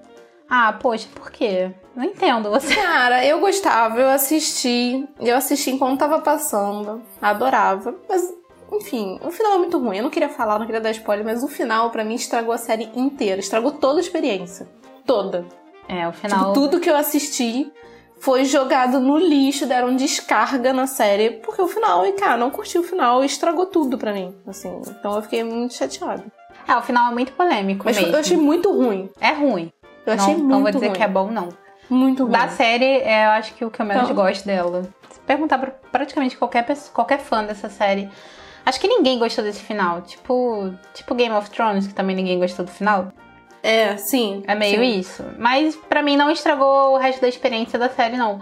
[0.49, 1.73] ah, poxa, por quê?
[1.95, 2.75] Não entendo você.
[2.77, 8.33] Cara, eu gostava, eu assisti, eu assisti enquanto tava passando, adorava, mas
[8.73, 9.99] enfim, o final é muito ruim.
[9.99, 12.59] Eu não queria falar, não queria dar spoiler, mas o final pra mim estragou a
[12.59, 14.69] série inteira, estragou toda a experiência,
[15.05, 15.45] toda.
[15.89, 16.39] É, o final.
[16.39, 17.73] Tipo, tudo que eu assisti
[18.19, 22.79] foi jogado no lixo, deram descarga na série, porque o final, e cara, não curti
[22.79, 24.81] o final e estragou tudo pra mim, assim.
[24.89, 26.25] Então eu fiquei muito chateada.
[26.69, 28.13] É, o final é muito polêmico Mas mesmo.
[28.13, 29.09] eu achei muito ruim.
[29.21, 29.71] É ruim.
[30.07, 30.97] Eu achei não, muito não vou dizer ruim.
[30.97, 31.49] que é bom, não.
[31.91, 32.33] Muito ruim.
[32.33, 34.17] Da série, é, eu acho que o que eu menos Então.
[34.17, 34.83] gosto dela.
[35.11, 38.09] Se perguntar pra praticamente qualquer, pessoa, qualquer fã dessa série,
[38.65, 40.03] acho que ninguém gostou desse final.
[40.03, 43.09] Tipo, tipo Game of Thrones, que também ninguém gostou do final.
[43.63, 44.45] É, sim.
[44.47, 44.99] É meio sim.
[44.99, 45.25] isso.
[45.39, 48.41] Mas pra mim não estragou o resto da experiência da série, não.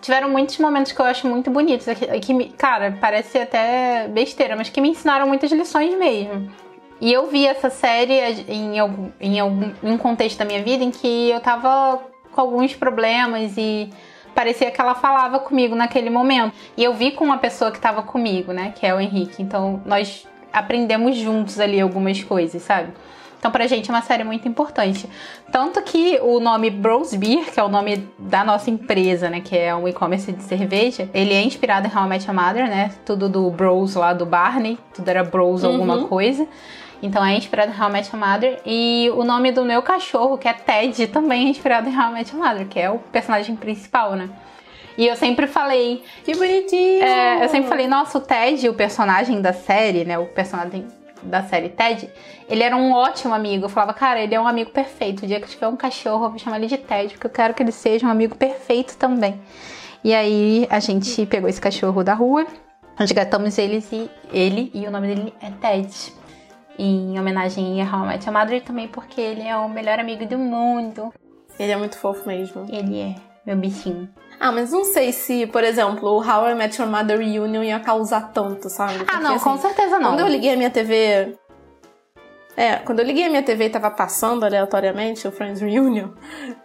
[0.00, 1.86] Tiveram muitos momentos que eu acho muito bonitos.
[1.86, 6.50] Que, que cara, parece até besteira, mas que me ensinaram muitas lições mesmo.
[7.00, 8.14] E eu vi essa série
[8.48, 12.00] em algum, em algum em um contexto da minha vida em que eu tava
[12.32, 13.90] com alguns problemas e
[14.34, 16.54] parecia que ela falava comigo naquele momento.
[16.76, 18.72] E eu vi com uma pessoa que tava comigo, né?
[18.74, 19.42] Que é o Henrique.
[19.42, 22.92] Então nós aprendemos juntos ali algumas coisas, sabe?
[23.44, 25.06] Então, pra gente é uma série muito importante.
[25.52, 29.42] Tanto que o nome Bros Beer, que é o nome da nossa empresa, né?
[29.42, 32.66] Que é um e-commerce de cerveja, ele é inspirado em How I Met Your Mother,
[32.66, 32.92] né?
[33.04, 36.48] Tudo do Bros lá do Barney, tudo era Bros alguma coisa.
[37.04, 38.60] Então é inspirado em How I Met Your Mother.
[38.64, 42.14] E o nome do meu cachorro, que é Ted, também é inspirado em How I
[42.14, 44.30] Met Your Mother, que é o personagem principal, né?
[44.96, 47.04] E eu sempre falei, Que bonitinho!
[47.04, 50.18] é, eu sempre falei, nossa, o Ted, o personagem da série, né?
[50.18, 50.86] O personagem
[51.22, 52.08] da série Ted,
[52.48, 53.66] ele era um ótimo amigo.
[53.66, 55.24] Eu falava, cara, ele é um amigo perfeito.
[55.24, 57.30] O dia que eu tiver um cachorro, eu vou chamar ele de Ted, porque eu
[57.30, 59.38] quero que ele seja um amigo perfeito também.
[60.02, 62.46] E aí a gente pegou esse cachorro da rua,
[62.96, 66.23] resgatamos eles e ele, e o nome dele é Ted.
[66.78, 69.98] Em homenagem a How I Met Your Mother e também porque ele é o melhor
[69.98, 71.12] amigo do mundo.
[71.58, 72.66] Ele é muito fofo mesmo.
[72.68, 73.14] Ele é
[73.46, 74.08] meu bichinho.
[74.40, 77.78] Ah, mas não sei se, por exemplo, o How I Met Your Mother Reunion ia
[77.78, 78.94] causar tanto, sabe?
[78.94, 80.10] Ah, Porque, não, com assim, certeza não.
[80.10, 81.36] Quando eu liguei a minha TV.
[82.56, 86.08] É, quando eu liguei a minha TV e tava passando aleatoriamente o Friends Reunion,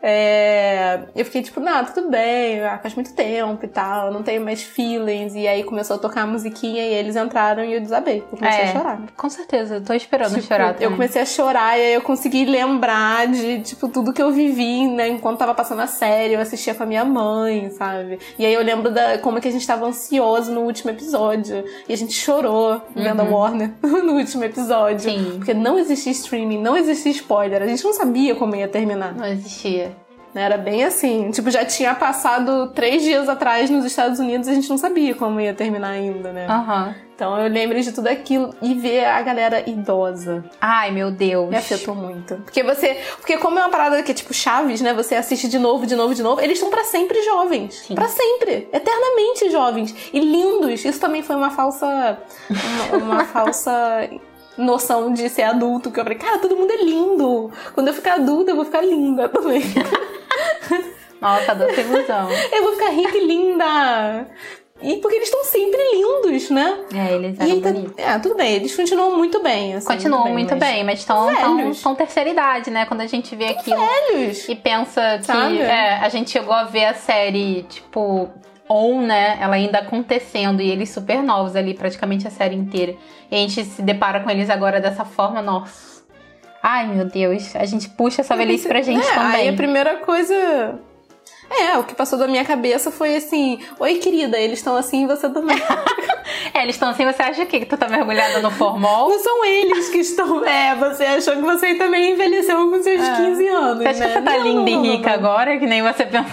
[0.02, 4.24] é, eu fiquei tipo, não, tudo bem, ah, faz muito tempo e tal, eu não
[4.24, 5.36] tenho mais feelings.
[5.36, 8.20] E aí começou a tocar a musiquinha e eles entraram e eu desabei.
[8.32, 9.02] Eu comecei É, a chorar.
[9.18, 10.92] Com certeza, eu tô esperando Tipo, chorar eu também.
[10.92, 15.08] comecei a chorar e aí eu consegui lembrar de, tipo, tudo que eu vivi, né,
[15.08, 18.20] enquanto tava passando a série, eu assistia com a minha mãe, sabe?
[18.38, 21.64] E aí eu lembro da como que a gente tava ansioso no último episódio.
[21.88, 25.00] E a gente chorou vendo a Warner no último episódio.
[25.12, 25.34] Sim.
[25.38, 29.16] Porque não existia streaming, não existia spoiler, a gente não sabia como ia terminar.
[29.16, 29.96] Não existia.
[30.34, 31.32] Era bem assim.
[31.32, 35.16] Tipo, já tinha passado três dias atrás nos Estados Unidos e a gente não sabia
[35.16, 36.46] como ia terminar ainda, né?
[36.48, 36.96] Aham.
[37.16, 40.46] Então eu lembro de tudo aquilo e ver a galera idosa.
[40.62, 41.50] Ai, meu Deus.
[41.50, 42.36] Me afetou muito.
[42.36, 42.98] Porque você.
[43.18, 44.94] Porque como é uma parada que é tipo Chaves, né?
[44.94, 46.40] Você assiste de novo, de novo, de novo.
[46.40, 47.88] Eles estão pra sempre jovens.
[47.94, 48.70] Pra sempre.
[48.72, 49.94] Eternamente jovens.
[50.14, 50.86] E lindos.
[50.86, 52.20] Isso também foi uma falsa.
[52.94, 54.10] Uma, uma falsa.
[54.60, 57.52] Noção de ser adulto, que eu falei, cara, todo mundo é lindo.
[57.74, 59.62] Quando eu ficar adulta, eu vou ficar linda também.
[61.22, 62.30] Nossa, doce ilusão.
[62.52, 64.28] eu vou ficar rica e linda.
[64.82, 66.80] E porque eles estão sempre lindos, né?
[66.94, 67.94] É, eles eram tá- bonitos.
[67.98, 69.76] é, tudo bem, eles continuam muito bem.
[69.76, 72.86] Assim, Continuam muito bem, mas estão terceira idade, né?
[72.86, 73.78] Quando a gente vê aquilo
[74.10, 74.48] Velhos.
[74.48, 78.30] e pensa que é, a gente chegou a ver a série, tipo,
[78.70, 79.38] on, né?
[79.42, 82.96] Ela ainda acontecendo e eles super novos ali, praticamente a série inteira.
[83.32, 85.90] E a gente se depara com eles agora dessa forma, nossa.
[86.62, 89.42] Ai, meu Deus, a gente puxa essa velhice pra gente É, também.
[89.42, 90.80] Aí a primeira coisa.
[91.52, 95.08] É, o que passou da minha cabeça foi assim: Oi, querida, eles estão assim e
[95.08, 95.58] você também.
[96.54, 97.60] É, eles estão assim, você acha o quê?
[97.60, 99.10] Que tu tá mergulhada no formol?
[99.10, 100.44] Não são eles que estão.
[100.46, 103.78] É, você achou que você também envelheceu com seus 15 anos.
[103.84, 104.08] Você acha né?
[104.08, 105.16] que você tá Não, linda não, e rica não.
[105.16, 106.30] agora, que nem você pensava?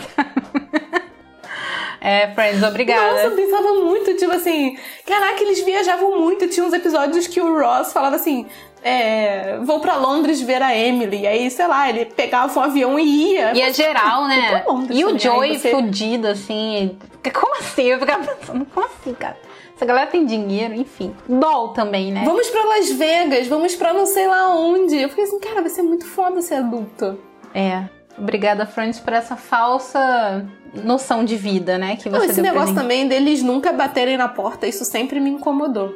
[2.08, 3.12] É, Friends, obrigada.
[3.14, 6.46] Nossa, eu pensava muito, tipo assim, caraca, eles viajavam muito.
[6.48, 8.46] Tinha uns episódios que o Ross falava assim:
[8.82, 11.22] é, vou pra Londres ver a Emily.
[11.22, 13.52] E aí, sei lá, ele pegava um avião e ia.
[13.56, 14.62] E é geral, né?
[14.64, 16.96] Bom, E o Joey você- fudido, assim.
[17.34, 17.82] Como assim?
[17.82, 19.36] Eu ficava pensando, como assim, cara?
[19.74, 21.14] Essa galera tem dinheiro, enfim.
[21.28, 22.22] Dol também, né?
[22.24, 24.96] Vamos pra Las Vegas, vamos pra não sei lá onde.
[24.96, 27.18] Eu fiquei assim, cara, vai ser muito foda ser adulto.
[27.52, 27.82] É.
[28.16, 31.96] Obrigada, Friends, por essa falsa noção de vida, né?
[31.96, 35.18] Que Não, você esse deu pra negócio também deles nunca baterem na porta, isso sempre
[35.20, 35.94] me incomodou.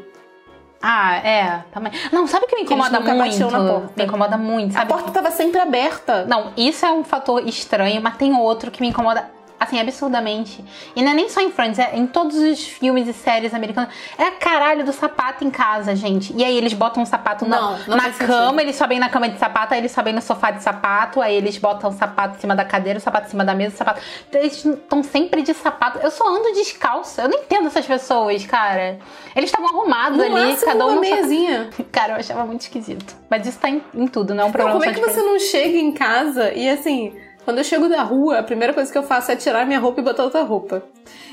[0.83, 1.92] Ah, é, também.
[2.11, 3.50] Não, sabe o que me Que eles incomoda nunca muito?
[3.50, 3.92] na porta.
[3.96, 4.88] Me incomoda muito, A sabe?
[4.90, 6.24] porta tava sempre aberta.
[6.24, 9.28] Não, isso é um fator estranho, mas tem outro que me incomoda,
[9.61, 10.64] assim, absurdamente.
[10.96, 13.90] E não é nem só em Friends, é em todos os filmes e séries americanas.
[14.16, 16.33] É a caralho do sapato em casa, gente.
[16.35, 18.61] E aí eles botam o sapato na, Não, não na cama, sentido.
[18.61, 21.59] eles sobem na cama de sapato, aí eles sobem no sofá de sapato, aí eles
[21.59, 24.01] botam o sapato em cima da cadeira, o sapato em cima da mesa, o sapato.
[24.33, 25.99] Eles estão sempre de sapato.
[25.99, 27.23] Eu só ando descalça.
[27.23, 28.99] Eu não entendo essas pessoas, cara.
[29.37, 31.68] Eles estavam arrumados No ali, máximo, cada um uma meiazinha.
[31.92, 33.14] Cara, eu achava muito esquisito.
[33.29, 35.12] Mas isso tá em, em tudo, não é um Não, problema como é só que
[35.12, 38.90] você não chega em casa e assim, quando eu chego da rua, a primeira coisa
[38.90, 40.83] que eu faço é tirar minha roupa e botar outra roupa.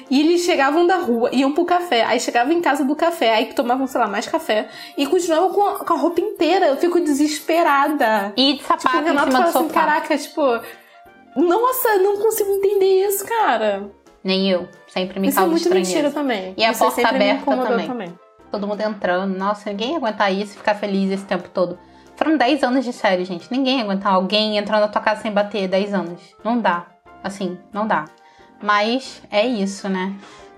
[0.10, 3.54] E eles chegavam da rua, iam pro café, aí chegavam em casa do café, aí
[3.54, 6.68] tomavam, sei lá, mais café, e continuavam com a, com a roupa inteira.
[6.68, 8.34] Eu fico desesperada.
[8.38, 10.42] E de Tipo, sapato o em cima fala assim, caraca, tipo,
[11.36, 13.92] nossa, não consigo entender isso, cara.
[14.24, 14.68] Nem eu.
[14.88, 15.92] Sempre me isso é causa muito estranheza.
[15.92, 16.54] mentira também.
[16.58, 18.20] E a Isso porta sempre me aberta incomodou também.
[18.52, 19.38] Todo mundo entrando.
[19.38, 21.78] Nossa, ninguém ia aguentar isso e ficar feliz esse tempo todo.
[22.18, 23.50] Foram 10 anos de série, gente.
[23.52, 26.20] Ninguém ia aguentar alguém entrando na tua casa sem bater 10 anos.
[26.44, 26.88] Não dá.
[27.24, 28.06] Assim, não dá.
[28.62, 30.16] Mas é isso, né?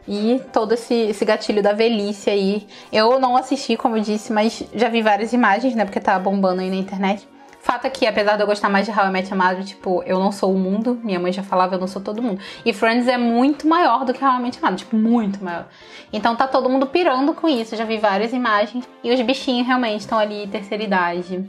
[0.08, 2.66] E todo esse, esse gatilho da velhice aí.
[2.94, 5.84] Eu não assisti, como eu disse, mas já vi várias imagens, né?
[5.84, 7.28] Porque tá bombando aí na internet.
[7.60, 10.02] Fato é que, apesar de eu gostar mais de How I Met Your Mother, tipo,
[10.04, 11.00] eu não sou o mundo.
[11.04, 12.42] Minha mãe já falava, eu não sou todo mundo.
[12.66, 15.68] E Friends é muito maior do que How I Met Your Mother, tipo, muito maior.
[16.12, 17.76] Então tá todo mundo pirando com isso.
[17.76, 18.88] Já vi várias imagens.
[19.04, 21.46] E os bichinhos realmente estão ali, terceira idade.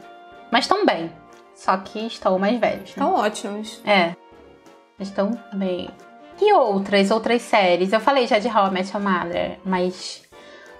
[0.51, 1.12] Mas estão bem.
[1.55, 2.81] Só que estão mais velhos.
[2.81, 2.87] Né?
[2.88, 3.81] Estão ótimos.
[3.85, 4.14] É.
[4.99, 5.88] Estão bem.
[6.40, 7.92] E outras, outras séries?
[7.92, 10.23] Eu falei já de How I Met Your Mother, mas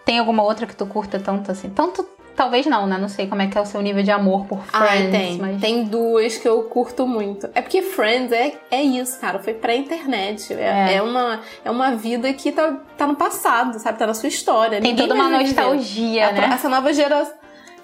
[0.05, 1.69] tem alguma outra que tu curta tanto assim?
[1.69, 2.07] Tanto,
[2.41, 2.97] talvez não, né?
[2.97, 5.39] Não sei como é que é o seu nível de amor por Friends, Ai, tem.
[5.39, 5.61] mas...
[5.61, 7.51] Tem duas que eu curto muito.
[7.55, 9.39] É porque Friends é, é isso, cara.
[9.39, 10.55] Foi pré-internet.
[10.55, 10.95] É, É.
[10.95, 13.99] é uma, é uma vida que tá, tá no passado, sabe?
[13.99, 14.81] Tá na sua história.
[14.81, 15.45] Tem Ninguém toda uma viver.
[15.55, 16.51] nostalgia, A- né?
[16.55, 17.35] Essa nova geração.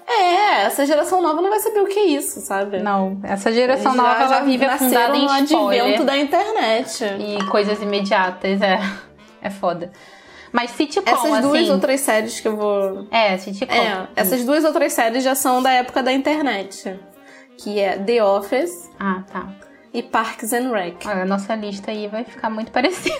[0.09, 2.79] É, essa geração nova não vai saber o que é isso, sabe?
[2.79, 5.81] Não, essa geração já- nova, já vive afundada em no spoiler.
[5.83, 7.03] advento da internet.
[7.19, 8.79] E coisas imediatas, é.
[9.41, 9.91] É foda.
[10.51, 11.71] Mas sitcom, Essas duas assim...
[11.71, 13.07] outras séries que eu vou.
[13.11, 13.73] É, sitcom.
[13.73, 16.99] É, essas duas outras séries já são da época da internet.
[17.57, 19.49] Que é The Office Ah, tá.
[19.93, 20.97] e Parks and Rec.
[21.05, 23.15] Olha, a nossa lista aí vai ficar muito parecida.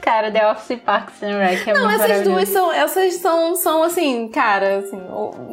[0.00, 3.56] Cara, The Office e Parks and Rec é Não, muito essas duas são, essas são,
[3.56, 5.00] são assim, cara, assim,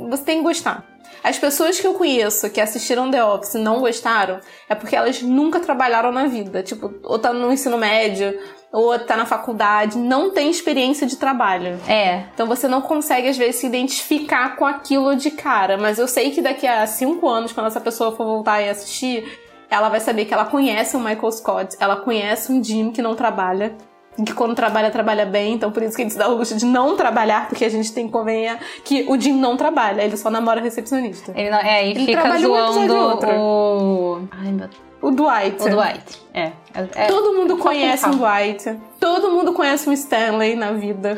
[0.09, 0.85] você tem que gostar.
[1.23, 5.21] As pessoas que eu conheço que assistiram The Office e não gostaram, é porque elas
[5.23, 6.61] nunca trabalharam na vida.
[6.61, 8.37] Tipo, ou tá no ensino médio,
[8.75, 11.79] ou tá na faculdade, não tem experiência de trabalho.
[11.87, 15.77] É, Então você não consegue, às vezes, se identificar com aquilo de cara.
[15.77, 19.39] Mas eu sei que daqui a cinco anos, quando essa pessoa for voltar e assistir,
[19.69, 23.15] ela vai saber que ela conhece o Michael Scott, ela conhece um Jim que não
[23.15, 23.75] trabalha.
[24.19, 26.35] e Que quando trabalha, trabalha bem, então por isso que a gente se dá o
[26.35, 30.03] luxo de não trabalhar, porque a gente tem que convencer que o Jim não trabalha,
[30.03, 31.31] ele só namora recepcionista.
[31.35, 33.29] ele não, é, e Ele fica trabalha um zoando outro.
[33.31, 34.27] o.
[34.31, 34.84] Ai, meu Deus.
[35.05, 35.63] O Dwight.
[35.63, 36.51] O Dwight, é.
[36.73, 38.75] é Todo mundo conhece um Dwight.
[38.99, 41.15] Todo mundo conhece um Stanley na vida.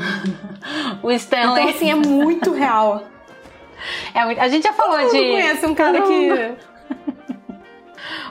[1.01, 1.63] o Stanley.
[1.63, 3.03] Então, assim, é muito real.
[4.13, 5.17] É, a gente já falou Todo de.
[5.17, 6.67] mundo conhece um cara que.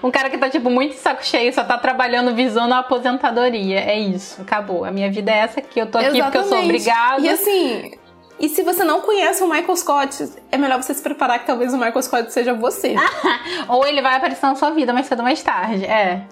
[0.02, 3.80] Um cara que tá, tipo, muito saco cheio, só tá trabalhando visando a aposentadoria.
[3.80, 4.84] É isso, acabou.
[4.84, 6.32] A minha vida é essa aqui, eu tô aqui Exatamente.
[6.32, 7.20] porque eu sou obrigada.
[7.20, 7.92] E assim,
[8.38, 11.72] e se você não conhece o Michael Scott, é melhor você se preparar que talvez
[11.72, 12.94] o Michael Scott seja você.
[13.68, 15.84] Ou ele vai aparecer na sua vida mais cedo ou mais tarde.
[15.84, 16.22] É.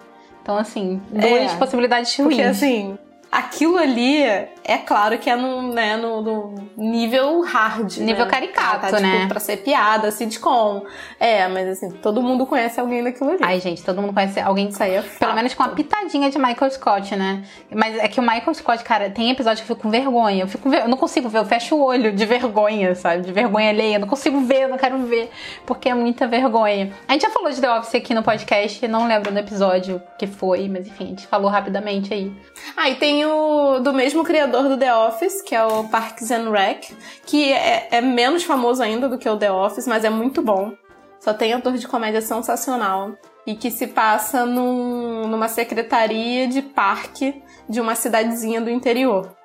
[0.42, 1.56] Então, assim, duas É.
[1.56, 2.28] possibilidades ruins.
[2.28, 2.98] Porque assim,
[3.32, 4.22] aquilo ali
[4.66, 7.98] é claro que é no, né, no, no nível hard.
[7.98, 8.30] Nível né?
[8.30, 9.16] caricato, tá, tá, né?
[9.16, 10.86] Tipo, pra ser piada, sitcom.
[11.20, 13.40] É, mas assim, todo mundo conhece alguém daquilo ali.
[13.42, 16.38] Ai, gente, todo mundo conhece alguém Isso aí é Pelo menos com uma pitadinha de
[16.38, 17.44] Michael Scott, né?
[17.74, 20.44] Mas é que o Michael Scott, cara, tem episódio que eu fico com vergonha.
[20.44, 23.20] Eu, fico eu não consigo ver, eu fecho o olho de vergonha, sabe?
[23.22, 23.96] De vergonha alheia.
[23.96, 25.30] Eu não consigo ver, eu não quero ver.
[25.66, 26.90] Porque é muita vergonha.
[27.06, 30.26] A gente já falou de The Office aqui no podcast, não lembro do episódio que
[30.26, 32.32] foi, mas enfim, a gente falou rapidamente aí.
[32.74, 36.50] Ah, e tem o do mesmo criador do The Office, que é o Parks and
[36.50, 36.90] Rec,
[37.26, 40.72] que é, é menos famoso ainda do que o The Office, mas é muito bom.
[41.20, 43.12] Só tem ator de comédia sensacional.
[43.46, 49.36] E que se passa num- numa secretaria de parque de uma cidadezinha do interior.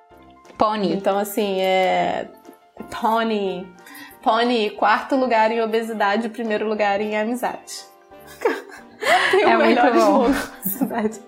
[0.57, 0.93] Pony.
[0.93, 2.29] Então, assim, é.
[3.01, 3.67] Pony.
[4.23, 7.73] Pony, quarto lugar em obesidade, primeiro lugar em amizade.
[9.31, 10.25] Tem o É muito melhor bom.
[10.29, 10.31] slogan
[10.63, 11.19] da cidade.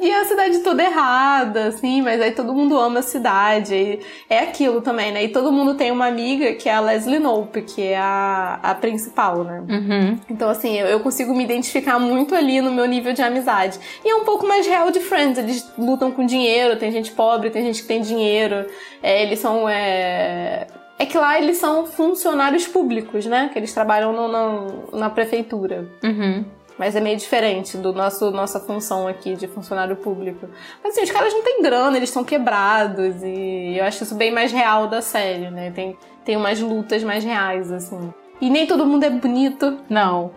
[0.00, 4.00] E a cidade toda errada, assim, mas aí todo mundo ama a cidade.
[4.28, 5.24] É aquilo também, né?
[5.24, 8.74] E todo mundo tem uma amiga que é a Leslie Knope, que é a, a
[8.74, 9.64] principal, né?
[9.68, 10.18] Uhum.
[10.28, 13.78] Então, assim, eu, eu consigo me identificar muito ali no meu nível de amizade.
[14.04, 15.38] E é um pouco mais real de Friends.
[15.38, 18.66] Eles lutam com dinheiro, tem gente pobre, tem gente que tem dinheiro.
[19.02, 19.68] É, eles são.
[19.68, 20.66] É...
[20.98, 23.50] é que lá eles são funcionários públicos, né?
[23.52, 25.86] Que eles trabalham no- no- na prefeitura.
[26.02, 26.44] Uhum.
[26.78, 30.46] Mas é meio diferente do nosso nossa função aqui de funcionário público.
[30.82, 33.22] Mas assim, os caras não têm grana, eles estão quebrados.
[33.22, 35.70] E eu acho isso bem mais real da série, né?
[35.70, 38.12] Tem, tem umas lutas mais reais, assim.
[38.40, 39.78] E nem todo mundo é bonito.
[39.88, 40.32] Não.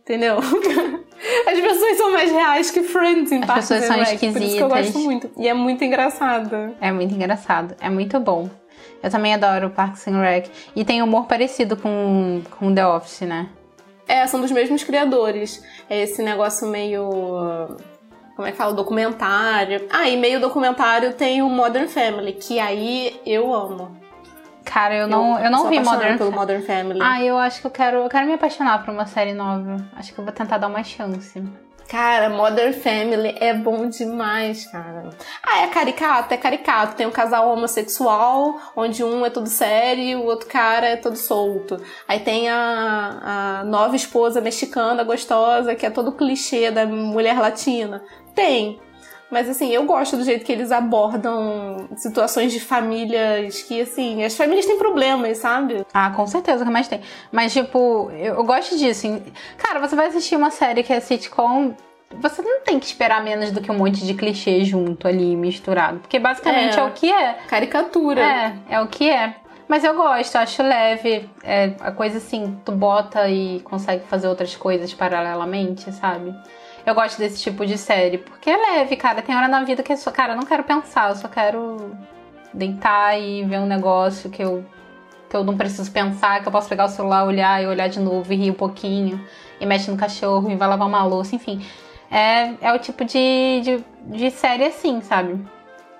[0.00, 0.38] Entendeu?
[1.46, 4.18] As pessoas são mais reais que Friends em As Parks pessoas são Rec, Por isso
[4.18, 4.68] que eu esquisitas.
[4.68, 5.30] gosto muito.
[5.38, 6.74] E é muito engraçado.
[6.80, 7.74] É muito engraçado.
[7.80, 8.50] É muito bom.
[9.02, 10.48] Eu também adoro Parks and Rec.
[10.74, 13.48] E tem humor parecido com, com The Office, né?
[14.06, 15.62] É, são dos mesmos criadores.
[15.88, 17.08] É esse negócio meio.
[18.36, 18.72] Como é que fala?
[18.72, 19.86] Documentário.
[19.90, 23.96] Ah, e meio documentário tem o Modern Family, que aí eu amo.
[24.64, 27.00] Cara, eu não, eu, não sou vi Modern pelo Modern Family.
[27.02, 29.76] Ah, eu acho que eu quero, eu quero me apaixonar por uma série nova.
[29.94, 31.42] Acho que eu vou tentar dar uma chance.
[31.88, 35.10] Cara, Modern Family é bom demais, cara.
[35.42, 36.32] Ah, é caricato?
[36.32, 36.96] É caricato.
[36.96, 41.16] Tem um casal homossexual, onde um é todo sério e o outro cara é todo
[41.16, 41.80] solto.
[42.08, 48.02] Aí tem a, a nova esposa mexicana, gostosa, que é todo clichê da mulher latina.
[48.34, 48.80] Tem.
[49.30, 54.36] Mas assim, eu gosto do jeito que eles abordam situações de famílias que, assim, as
[54.36, 55.84] famílias têm problemas, sabe?
[55.92, 57.00] Ah, com certeza que mais tem.
[57.32, 59.20] Mas, tipo, eu, eu gosto disso.
[59.56, 61.74] Cara, você vai assistir uma série que é sitcom.
[62.20, 65.98] Você não tem que esperar menos do que um monte de clichê junto ali, misturado.
[65.98, 66.84] Porque basicamente é, É.
[66.84, 67.38] o que é.
[67.48, 68.20] Caricatura.
[68.20, 69.34] É, é o que é.
[69.66, 71.28] Mas eu gosto, acho leve.
[71.42, 76.32] É a coisa assim, tu bota e consegue fazer outras coisas paralelamente, sabe?
[76.86, 79.22] Eu gosto desse tipo de série, porque é leve, cara.
[79.22, 81.96] Tem hora na vida que eu só, cara, eu não quero pensar, eu só quero
[82.52, 84.64] deitar e ver um negócio que eu,
[85.28, 87.98] que eu não preciso pensar, que eu posso pegar o celular, olhar e olhar de
[87.98, 89.24] novo e rir um pouquinho,
[89.58, 91.64] e mexe no cachorro e vai lavar uma louça, enfim.
[92.10, 95.42] É, é o tipo de, de, de série assim, sabe?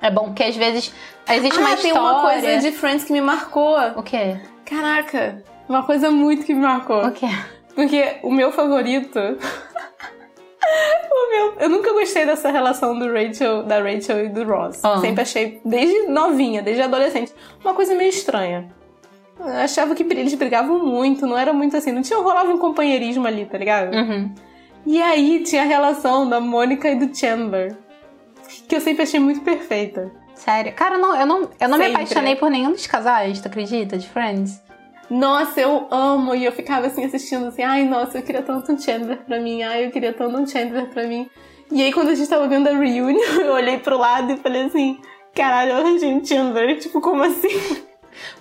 [0.00, 0.92] É bom porque às vezes
[1.30, 1.92] existe uma ah, história.
[1.94, 3.76] tem uma coisa de Friends que me marcou.
[3.96, 4.38] O quê?
[4.66, 7.06] Caraca, uma coisa muito que me marcou.
[7.06, 7.28] O quê?
[7.74, 9.18] Porque o meu favorito.
[11.11, 11.55] o meu.
[11.61, 14.85] Eu nunca gostei dessa relação do Rachel, da Rachel e do Ross.
[14.85, 14.98] Ah.
[14.98, 18.68] Sempre achei, desde novinha, desde adolescente, uma coisa meio estranha.
[19.38, 23.27] Eu achava que eles brigavam muito, não era muito assim, não tinha rolava um companheirismo
[23.27, 23.94] ali, tá ligado?
[23.94, 24.33] Uhum.
[24.87, 27.77] E aí tinha a relação da Mônica e do Chandler,
[28.68, 30.12] que eu sempre achei muito perfeita.
[30.35, 30.72] Sério?
[30.74, 33.96] Cara, eu não, eu não, eu não me apaixonei por nenhum dos casais, tu acredita?
[33.96, 34.61] De Friends?
[35.10, 36.34] Nossa, eu amo.
[36.34, 39.62] E eu ficava assim assistindo assim, ai, nossa, eu queria tanto um Chandler pra mim,
[39.62, 41.28] ai, eu queria tanto um Chandler pra mim.
[41.70, 44.64] E aí quando a gente tava vendo a reunion, eu olhei pro lado e falei
[44.64, 44.98] assim,
[45.34, 46.78] caralho, eu arranjei um Chandler.
[46.80, 47.48] Tipo, como assim?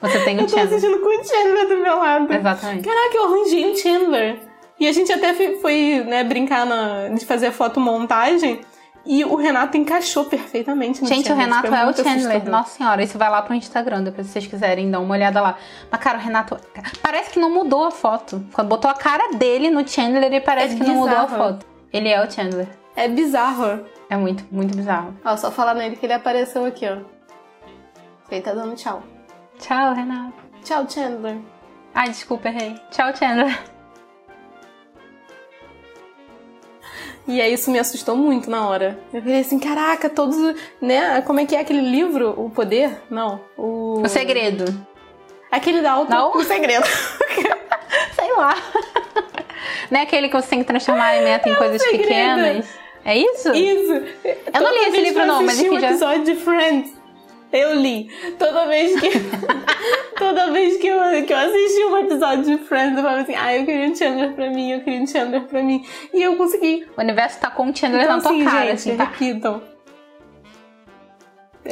[0.02, 0.67] Você tem Eu um tô Chandler.
[0.78, 2.34] assistindo com o Chandler do meu lado.
[2.34, 2.88] Exatamente.
[2.88, 4.39] Caraca, eu arranjei um Chandler.
[4.80, 8.62] E a gente até foi, né, brincar na, de fazer fotomontagem.
[9.06, 11.46] E o Renato encaixou perfeitamente no Gente, o Chandler.
[11.46, 12.16] Renato Foi é o Chandler.
[12.16, 12.50] assustador.
[12.50, 15.58] Nossa senhora, isso vai lá pro Instagram, depois se vocês quiserem dar uma olhada lá.
[15.92, 16.58] Mas, cara, o Renato.
[17.02, 18.46] Parece que não mudou a foto.
[18.54, 21.66] Quando botou a cara dele no Chandler, ele parece É que não mudou a foto.
[21.92, 22.68] Ele é o Chandler.
[22.96, 23.86] É bizarro.
[24.10, 25.13] É muito, muito bizarro.
[25.26, 26.98] Ó, só falar nele que ele apareceu aqui, ó.
[28.32, 29.04] Ele tá dando tchau.
[29.60, 30.34] Tchau, Renato.
[30.63, 31.38] Tchau, Chandler.
[31.94, 32.80] Ai, desculpa, errei.
[32.89, 33.60] Tchau, Chandler.
[37.28, 39.00] E aí isso me assustou muito na hora.
[39.14, 40.36] Eu falei assim, caraca, todos,
[40.82, 41.22] né?
[41.22, 42.34] Como é que é aquele livro?
[42.38, 43.02] O Poder?
[43.10, 43.40] Não.
[43.58, 44.66] O, o Segredo.
[45.50, 46.10] Aquele da auto...
[46.10, 46.32] Não?
[46.32, 46.86] O Segredo.
[48.16, 48.56] Sei lá.
[49.90, 52.02] Não é aquele que você tem que transformar em meta em É coisas segredo.
[52.08, 52.66] pequenas?
[53.06, 53.54] É isso?
[53.54, 53.94] Isso.
[54.54, 55.90] Eu não li esse livro não, mas enfim enfim, um já...
[55.90, 56.92] episódio de Friends.
[57.54, 58.10] Eu li.
[58.39, 59.10] Toda vez que.
[60.18, 63.56] toda vez que eu, que eu assisti um episódio de Friends, eu falava assim: ah,
[63.56, 65.86] eu queria um Chandler pra mim, eu queria um Chandler pra mim.
[66.12, 66.88] E eu consegui.
[66.98, 69.04] O universo tá com o Chandler Então, na tua assim, cara, gente, assim, tá?
[69.04, 69.62] repitam.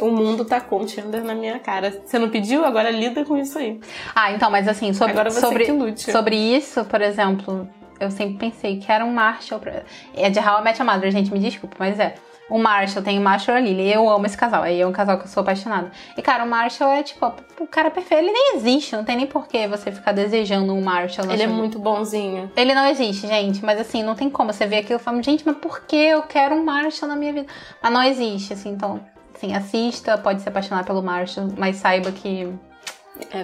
[0.00, 2.02] O mundo tá com o Chandler na minha cara.
[2.04, 2.64] Você não pediu?
[2.64, 3.78] Agora lida com isso aí.
[4.14, 6.10] Ah, então, mas assim, sobre, Agora você sobre, que lute.
[6.10, 7.68] sobre isso, por exemplo,
[8.00, 9.60] eu sempre pensei que era um Marshall.
[9.60, 9.82] Pra...
[10.14, 12.14] É de How I Met Your Mother, gente, me desculpa, mas é.
[12.50, 13.92] O Marshall tem o Marshall e a Lily.
[13.92, 14.62] Eu amo esse casal.
[14.62, 15.90] Aí é um casal que eu sou apaixonada.
[16.16, 18.22] E, cara, o Marshall é tipo o cara perfeito.
[18.22, 18.94] Ele nem existe.
[18.94, 21.30] Não tem nem por que você ficar desejando um Marshall.
[21.30, 21.58] Ele é vida.
[21.58, 22.50] muito bonzinho.
[22.56, 23.64] Ele não existe, gente.
[23.64, 24.52] Mas assim, não tem como.
[24.52, 27.32] Você vê aquilo e fala, gente, mas por que eu quero um Marshall na minha
[27.32, 27.46] vida?
[27.82, 28.70] Mas não existe, assim.
[28.70, 29.00] Então,
[29.34, 32.52] assim, assista, pode se apaixonar pelo Marshall, mas saiba que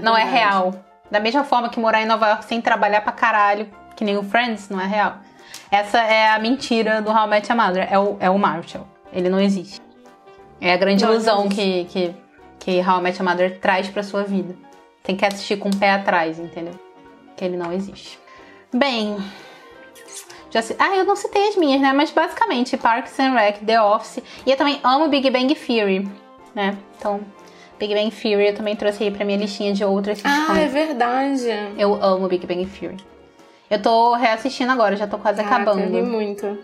[0.03, 0.75] não é real.
[1.11, 4.23] Da mesma forma que morar em Nova York sem trabalhar pra caralho, que nem o
[4.23, 5.19] Friends, não é real.
[5.71, 7.89] Essa é a mentira do How I Met Your Mother.
[7.93, 8.87] É o, é o Marshall.
[9.13, 9.81] Ele não existe.
[10.61, 12.15] É a grande Não, ilusão não que, que,
[12.59, 14.55] que How I Met Your Mother traz pra sua vida.
[15.03, 16.75] Tem que assistir com o pé atrás, entendeu?
[17.37, 18.19] Que ele não existe.
[18.73, 19.17] Bem...
[20.51, 21.93] Já ci- Ah, eu não citei as minhas, né?
[21.93, 24.23] Mas basicamente Parks and Rec, The Office.
[24.47, 26.09] E eu também amo Big Bang Theory,
[26.55, 26.77] né?
[26.97, 27.21] Então,
[27.79, 30.49] Big Bang Theory eu também trouxe aí pra minha listinha de outras sitcoms.
[30.51, 31.45] Ah, é verdade.
[31.77, 32.97] Eu amo Big Bang Theory.
[33.71, 35.97] Eu tô reassistindo agora, já tô quase Caraca, acabando.
[35.97, 36.59] Eu muito.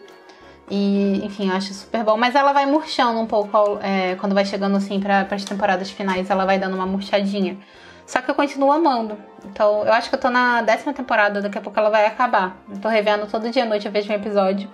[0.71, 2.17] E, enfim, eu acho super bom.
[2.17, 6.31] Mas ela vai murchando um pouco é, quando vai chegando assim para as temporadas finais,
[6.31, 7.59] ela vai dando uma murchadinha.
[8.07, 9.17] Só que eu continuo amando.
[9.45, 12.57] Então, eu acho que eu tô na décima temporada, daqui a pouco ela vai acabar.
[12.71, 14.69] Eu tô revendo todo dia à noite, eu vejo um episódio.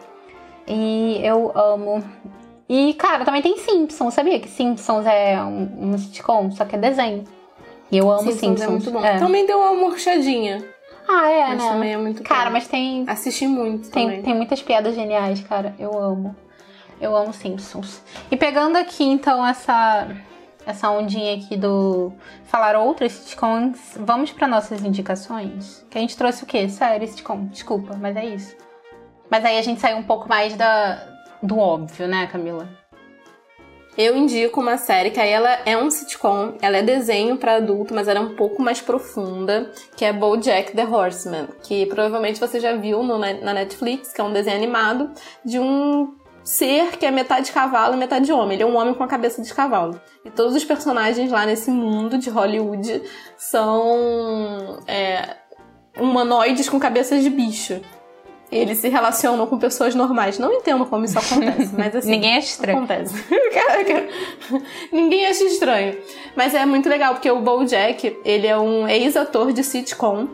[0.67, 2.03] E eu amo.
[2.69, 6.79] E, cara, também tem Simpsons, sabia que Simpsons é um, um sitcom, só que é
[6.79, 7.25] desenho.
[7.91, 8.63] E eu amo Simpsons Simpsons.
[8.63, 9.05] é muito bom.
[9.05, 9.19] É.
[9.19, 10.65] Também deu uma murchadinha.
[11.13, 11.69] Ah, é, Mas né?
[11.71, 12.53] também é muito Cara, bom.
[12.53, 14.23] mas tem, Assisti muito tem, também.
[14.23, 15.75] tem muitas piadas geniais, cara.
[15.79, 16.37] Eu amo.
[17.01, 18.01] Eu amo Simpsons.
[18.31, 20.07] E pegando aqui, então, essa,
[20.65, 22.13] essa ondinha aqui do
[22.45, 25.85] falar outras sitcoms, vamos para nossas indicações?
[25.91, 26.69] Que a gente trouxe o quê?
[26.69, 27.47] Série, sitcom.
[27.47, 28.55] Desculpa, mas é isso.
[29.29, 31.03] Mas aí a gente saiu um pouco mais da,
[31.43, 32.69] do óbvio, né, Camila?
[34.03, 37.93] Eu indico uma série que aí ela é um sitcom, ela é desenho pra adulto,
[37.93, 42.59] mas ela é um pouco mais profunda, que é BoJack the Horseman, que provavelmente você
[42.59, 45.11] já viu no, na Netflix, que é um desenho animado
[45.45, 48.55] de um ser que é metade cavalo e metade homem.
[48.55, 50.01] Ele é um homem com a cabeça de cavalo.
[50.25, 53.03] E todos os personagens lá nesse mundo de Hollywood
[53.37, 55.37] são é,
[55.99, 57.83] humanoides com cabeças de bicho.
[58.51, 60.39] Eles se relacionam com pessoas normais.
[60.39, 62.11] Não entendo como isso acontece, mas assim.
[62.11, 62.79] Ninguém acha estranho.
[62.79, 63.15] Acontece.
[64.91, 65.97] Ninguém acha estranho.
[66.35, 70.29] Mas é muito legal, porque o BoJack, ele é um ex-ator de sitcom.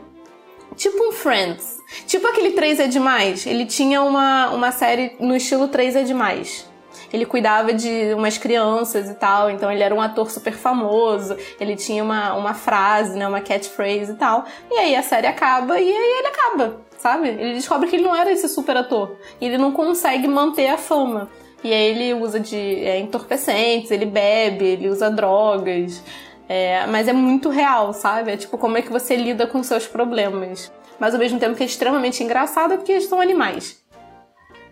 [0.76, 1.78] Tipo um Friends.
[2.06, 3.46] Tipo aquele 3 é Demais.
[3.46, 6.66] Ele tinha uma, uma série no estilo 3 é Demais.
[7.12, 11.76] Ele cuidava de umas crianças e tal, então ele era um ator super famoso, ele
[11.76, 14.44] tinha uma, uma frase, né, uma catchphrase e tal.
[14.70, 17.28] E aí a série acaba e aí ele acaba, sabe?
[17.28, 19.16] Ele descobre que ele não era esse super ator.
[19.40, 21.28] E ele não consegue manter a fama.
[21.62, 26.02] E aí ele usa de é, entorpecentes, ele bebe, ele usa drogas.
[26.48, 28.30] É, mas é muito real, sabe?
[28.32, 30.72] É tipo como é que você lida com seus problemas.
[30.98, 33.82] Mas ao mesmo tempo que é extremamente engraçado porque eles são animais.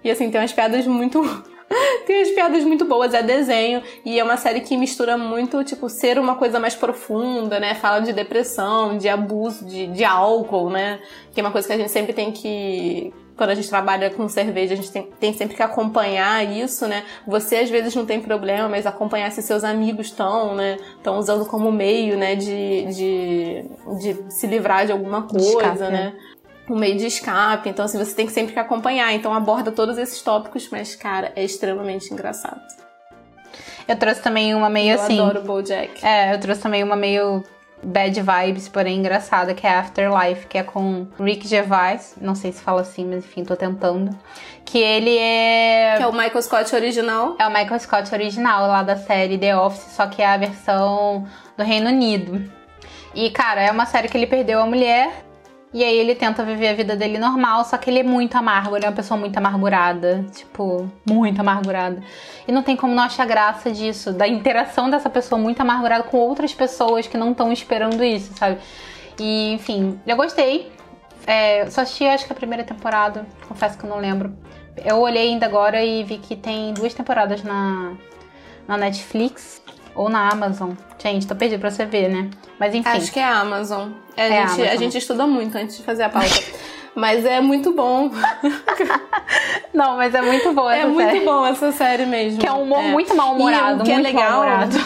[0.03, 1.21] E assim, tem umas piadas muito.
[2.07, 3.83] tem umas piadas muito boas, é desenho.
[4.05, 7.75] E é uma série que mistura muito, tipo, ser uma coisa mais profunda, né?
[7.75, 11.01] Fala de depressão, de abuso, de, de álcool, né?
[11.33, 13.13] Que é uma coisa que a gente sempre tem que.
[13.37, 17.03] Quando a gente trabalha com cerveja, a gente tem, tem sempre que acompanhar isso, né?
[17.27, 20.77] Você às vezes não tem problema, mas acompanhar se seus amigos estão, né?
[20.97, 22.37] Estão usando como meio, né?
[22.37, 23.65] De, de,
[23.99, 26.15] de se livrar de alguma coisa, escape, né?
[26.69, 27.69] Um meio de escape.
[27.69, 29.13] Então, assim, você tem que sempre que acompanhar.
[29.13, 32.61] Então, aborda todos esses tópicos, mas, cara, é extremamente engraçado.
[33.87, 35.21] Eu trouxe também uma meio Eu assim.
[35.21, 36.05] adoro o BoJack.
[36.05, 37.45] É, eu trouxe também uma meio
[37.83, 42.15] bad vibes, porém engraçada, que é Afterlife, que é com Rick Gervais.
[42.19, 44.17] Não sei se fala assim, mas enfim, tô tentando.
[44.65, 45.97] Que ele é.
[45.99, 47.37] Que é o Michael Scott original.
[47.39, 51.27] É o Michael Scott original lá da série The Office, só que é a versão
[51.57, 52.51] do Reino Unido.
[53.15, 55.24] E, cara, é uma série que ele perdeu a mulher
[55.75, 58.77] E aí ele tenta viver a vida dele normal, só que ele é muito amargo,
[58.77, 60.25] ele é uma pessoa muito amargurada.
[60.33, 62.01] Tipo, muito amargurada.
[62.47, 66.17] E não tem como não achar graça disso, da interação dessa pessoa muito amargurada com
[66.17, 68.59] outras pessoas que não estão esperando isso, sabe?
[69.19, 70.71] E, enfim, eu gostei.
[71.27, 74.33] É, só assisti acho que a primeira temporada, confesso que eu não lembro.
[74.77, 77.95] Eu olhei ainda agora e vi que tem duas temporadas na,
[78.69, 79.61] na Netflix
[79.95, 80.71] ou na Amazon.
[80.99, 82.31] Gente, tô perdido pra você ver, né?
[82.59, 82.89] Mas enfim.
[82.89, 83.91] Acho que é a Amazon.
[84.17, 84.67] A, É gente, Amazon.
[84.69, 86.29] a gente estuda muito antes de fazer a pauta.
[86.97, 88.09] Mas é muito bom.
[89.75, 91.25] Não, mas é muito boa É essa muito série.
[91.25, 92.39] bom essa série mesmo.
[92.39, 94.77] Que é um humor muito mal-humorado, E o que é muito legal- mal-humorado.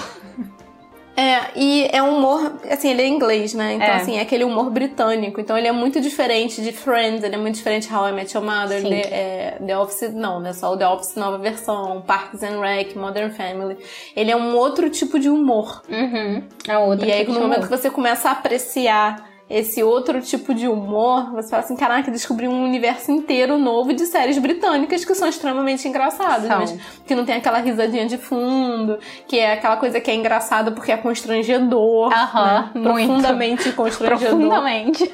[1.20, 3.72] É, e é um humor, assim, ele é inglês, né?
[3.72, 3.96] Então, É.
[3.96, 5.40] assim, é aquele humor britânico.
[5.40, 8.36] Então, ele é muito diferente de Friends, ele é muito diferente de How I Met
[8.36, 8.88] Your Mother, Sim.
[8.90, 10.52] The, é, The Office, não, né?
[10.52, 13.76] Só o The Office nova versão, Parks and Rec, Modern Family.
[14.14, 15.82] Ele é um outro tipo de humor.
[15.88, 16.44] Uhum.
[16.68, 20.20] É outro E aí, tipo no de momento que você começa a apreciar esse outro
[20.20, 25.04] tipo de humor, você fala assim, caraca, descobri um universo inteiro novo de séries britânicas
[25.04, 26.58] que são extremamente engraçadas, São.
[26.58, 30.70] mas que não tem aquela risadinha de fundo, que é aquela coisa que é engraçada
[30.70, 32.70] porque é constrangedor, Aham, né?
[32.74, 33.06] muito.
[33.06, 34.28] profundamente constrangedor.
[34.38, 35.10] Profundamente.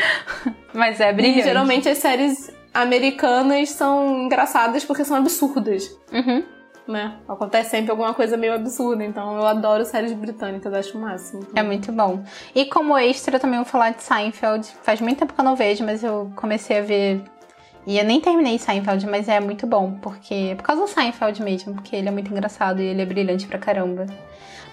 [0.74, 1.42] Mas é E brilhante.
[1.42, 5.90] geralmente as séries americanas são engraçadas porque são absurdas.
[6.12, 6.42] Uhum.
[6.86, 7.16] Né?
[7.28, 11.46] Acontece sempre alguma coisa meio absurda, então eu adoro séries britânicas, acho o máximo.
[11.54, 12.24] É muito bom.
[12.54, 14.66] E como extra, eu também vou falar de Seinfeld.
[14.82, 17.22] Faz muito tempo que eu não vejo, mas eu comecei a ver.
[17.86, 20.54] E eu nem terminei Seinfeld, mas é muito bom, porque.
[20.56, 23.58] Por causa do Seinfeld mesmo, porque ele é muito engraçado e ele é brilhante pra
[23.58, 24.06] caramba.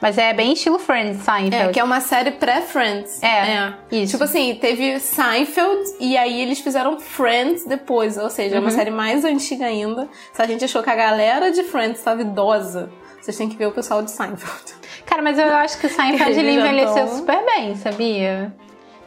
[0.01, 1.55] Mas é bem estilo Friends, Seinfeld.
[1.69, 3.21] É, que é uma série pré-Friends.
[3.21, 4.13] É, isso.
[4.13, 8.17] Tipo assim, teve Seinfeld e aí eles fizeram Friends depois.
[8.17, 8.75] Ou seja, é uma Uhum.
[8.75, 10.07] série mais antiga ainda.
[10.31, 12.89] Se a gente achou que a galera de Friends estava idosa,
[13.19, 14.73] vocês têm que ver o pessoal de Seinfeld.
[15.05, 18.53] Cara, mas eu acho que o Seinfeld ele envelheceu tão- super bem, sabia?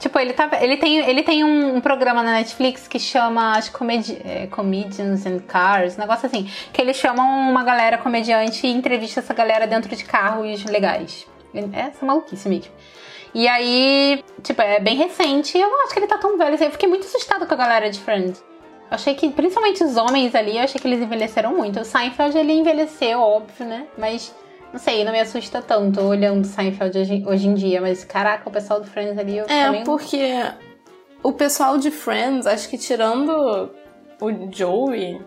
[0.02, 4.20] Tipo, ele, tá, ele, tem, ele tem um, programa na Netflix que chama, acho comedi
[4.24, 6.50] é, Comedians and Cars, um negócio assim.
[6.72, 11.24] Que eles chamam uma galera comediante e entrevista essa galera dentro de carros legais.
[11.54, 12.72] É essa maluquice mesmo.
[13.32, 16.64] E aí, tipo, é bem recente eu não acho que ele tá tão velho assim.
[16.64, 18.40] Eu fiquei muito assustada com a galera de Friends.
[18.90, 21.78] Eu achei que, principalmente os homens ali, eu achei que eles envelheceram muito.
[21.78, 23.86] O Seinfeld, ele envelheceu, óbvio, né?
[23.96, 24.34] Mas,
[24.72, 27.80] não sei, não me assusta tanto olhando Seinfeld hoje, hoje em dia.
[27.80, 29.84] Mas, caraca, o pessoal do Friends ali, eu É, também...
[29.84, 30.32] porque
[31.22, 33.70] o pessoal de Friends, acho que tirando
[34.20, 35.20] o Joey,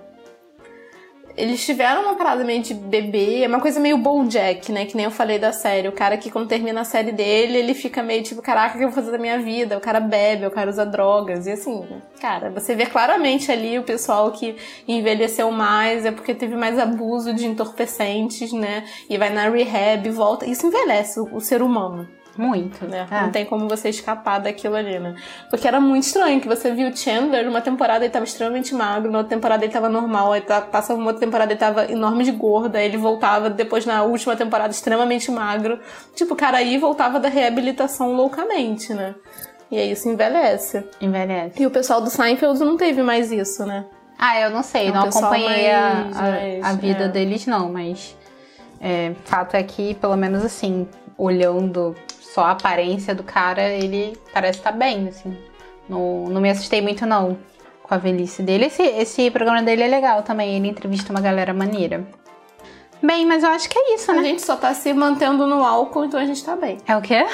[1.37, 4.85] eles tiveram uma parada meio de bebê, é uma coisa meio Bojack, né?
[4.85, 5.87] Que nem eu falei da série.
[5.87, 8.83] O cara que quando termina a série dele, ele fica meio tipo, caraca, o que
[8.85, 9.77] eu vou fazer da minha vida?
[9.77, 11.45] O cara bebe, o cara usa drogas.
[11.45, 11.85] E assim,
[12.21, 14.55] cara, você vê claramente ali o pessoal que
[14.87, 18.85] envelheceu mais, é porque teve mais abuso de entorpecentes, né?
[19.09, 20.45] E vai na rehab e volta.
[20.45, 22.07] Isso envelhece o, o ser humano
[22.37, 22.85] Muito.
[22.85, 23.07] né?
[23.09, 23.21] É.
[23.21, 25.15] Não tem como você escapar daquilo ali, né?
[25.49, 29.11] Porque era muito estranho que você viu o Chandler, numa temporada ele tava extremamente magro,
[29.11, 32.23] na outra temporada ele tava normal, aí tá- passava uma outra temporada ele tava enorme
[32.23, 35.79] de gorda, aí ele voltava depois na última temporada extremamente magro.
[36.15, 39.15] Tipo, o cara aí voltava da reabilitação loucamente, né?
[39.71, 40.83] E aí isso envelhece.
[41.01, 41.61] Envelhece.
[41.61, 43.85] E o pessoal do Seinfeld não teve mais isso, né?
[44.17, 47.07] Ah, eu não sei, É um não acompanhei a, mais- a, mais- a vida é.
[47.07, 48.15] deles, não, mas
[48.79, 51.95] é, fato é que, pelo menos assim, olhando
[52.35, 55.37] só a aparência do cara, ele parece estar bem, assim.
[55.87, 57.37] Não, não me assustei muito, não,
[57.81, 58.65] com a velhice dele.
[58.65, 62.05] Esse, esse programa dele é legal também, ele entrevista uma galera maneira.
[63.01, 64.23] Bem, mas eu acho que é isso, A né?
[64.23, 66.77] gente só tá se mantendo no álcool, então a gente tá bem.
[66.85, 67.25] É o quê?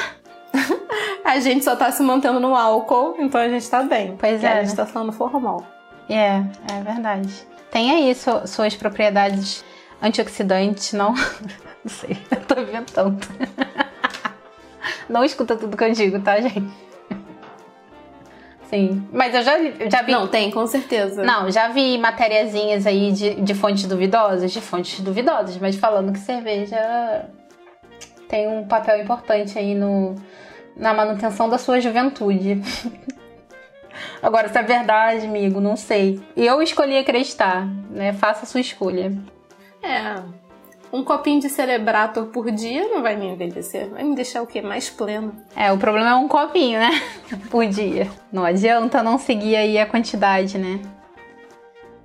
[1.25, 4.17] A gente só tá se mantendo no álcool, então a gente tá bem.
[4.19, 4.65] Pois é, A né?
[4.65, 5.63] gente tá falando formal.
[6.09, 7.31] É, é verdade.
[7.71, 9.63] Tem aí su- suas propriedades
[10.01, 11.13] antioxidantes, não?
[11.83, 13.17] Não sei, eu tô inventando.
[15.09, 16.71] Não escuta tudo que eu digo, tá, gente?
[18.69, 19.57] Sim, mas eu já,
[19.89, 20.13] já vi.
[20.13, 21.23] Não, tem, com certeza.
[21.23, 26.19] Não, já vi matériazinhas aí de, de fontes duvidosas, de fontes duvidosas, mas falando que
[26.19, 27.25] cerveja
[28.29, 30.15] tem um papel importante aí no,
[30.77, 32.61] na manutenção da sua juventude.
[34.23, 36.21] Agora, se é verdade, amigo, não sei.
[36.37, 38.13] Eu escolhi acreditar, né?
[38.13, 39.11] Faça a sua escolha.
[39.83, 40.15] É.
[40.93, 43.89] Um copinho de Celebrator por dia não vai me envelhecer.
[43.89, 44.61] Vai me deixar o quê?
[44.61, 45.33] Mais pleno.
[45.55, 46.89] É, o problema é um copinho, né?
[47.49, 48.09] Por dia.
[48.31, 50.81] Não adianta não seguir aí a quantidade, né?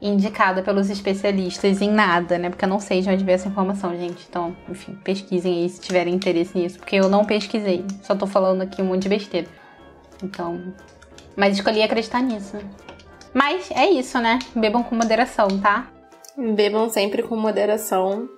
[0.00, 2.48] Indicada pelos especialistas em nada, né?
[2.48, 4.24] Porque eu não sei de onde veio essa informação, gente.
[4.28, 6.78] Então, enfim, pesquisem aí se tiverem interesse nisso.
[6.78, 7.84] Porque eu não pesquisei.
[8.02, 9.48] Só tô falando aqui um monte de besteira.
[10.22, 10.74] Então.
[11.34, 12.56] Mas escolhi acreditar nisso.
[13.34, 14.38] Mas é isso, né?
[14.54, 15.88] Bebam com moderação, tá?
[16.36, 18.28] Bebam sempre com moderação.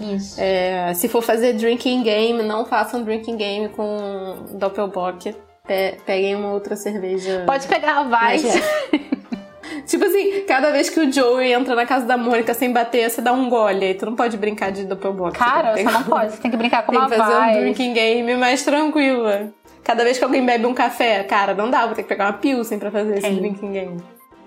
[0.00, 0.40] Isso.
[0.40, 5.34] É, se for fazer drinking game, não façam drinking game com Doppelbock.
[5.66, 7.44] Pe peguem uma outra cerveja.
[7.46, 8.38] Pode pegar, vai.
[9.86, 13.20] tipo assim, cada vez que o Joey entra na casa da Mônica sem bater, você
[13.20, 13.84] dá um gole.
[13.84, 15.36] Aí tu não pode brincar de Doppelbox.
[15.36, 16.32] Cara, você, não pode.
[16.32, 17.56] Você tem que brincar com tem uma Tem que fazer voz.
[17.56, 19.52] um drinking game mais tranquila.
[19.82, 21.86] Cada vez que alguém bebe um café, cara, não dá.
[21.86, 23.96] Vou ter que pegar uma pilsen pra fazer esse drinking game.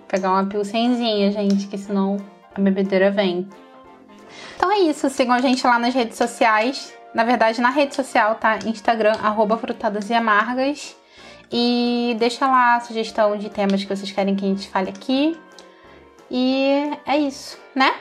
[0.07, 2.17] Pegar uma pilsenzinha, gente, que senão
[2.53, 3.47] a bebedeira vem.
[4.59, 5.09] Então é isso.
[5.09, 6.93] Sigam a gente lá nas redes sociais.
[7.13, 8.59] Na verdade, na rede social, tá?
[8.65, 10.97] Instagram, arroba frutadas e amargas.
[11.49, 15.39] E deixa lá a sugestão de temas que vocês querem que a gente fale aqui.
[16.29, 17.95] E é isso, né?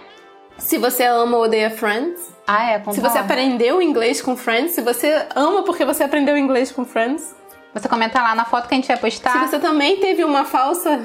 [0.58, 2.20] Se você ama ou odeia Friends.
[2.44, 4.72] Ah, é, Se você aprendeu inglês com Friends.
[4.72, 7.36] Se você ama porque você aprendeu inglês com Friends.
[7.72, 9.30] Você comenta lá na foto que a gente vai postar.
[9.30, 10.98] Se você também teve uma falsa.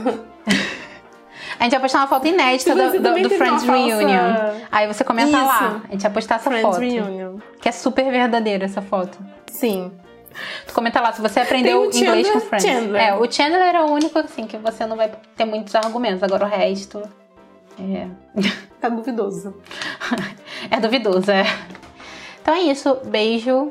[1.59, 4.35] A gente vai postar uma foto inédita do, do, do Friends Reunion.
[4.35, 4.67] Falsa...
[4.71, 5.45] Aí você comenta Isso.
[5.45, 5.81] lá.
[5.87, 6.79] A gente vai postar essa Friends foto.
[6.79, 7.37] Reunion.
[7.61, 9.17] Que é super verdadeira essa foto.
[9.51, 9.91] Sim.
[10.67, 12.65] Tu comenta lá se você aprendeu inglês com Friends.
[12.65, 13.01] Chandler.
[13.01, 16.23] É, o Chandler é o único assim que você não vai ter muitos argumentos.
[16.23, 17.01] Agora o resto.
[17.79, 18.07] É.
[18.79, 19.55] Tá duvidoso.
[20.69, 21.45] é duvidoso, é.
[22.41, 22.95] Então é isso.
[23.05, 23.69] Beijo.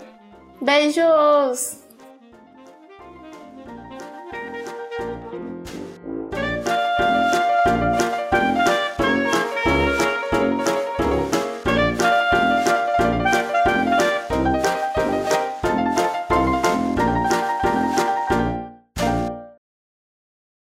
[0.60, 1.81] Beijos!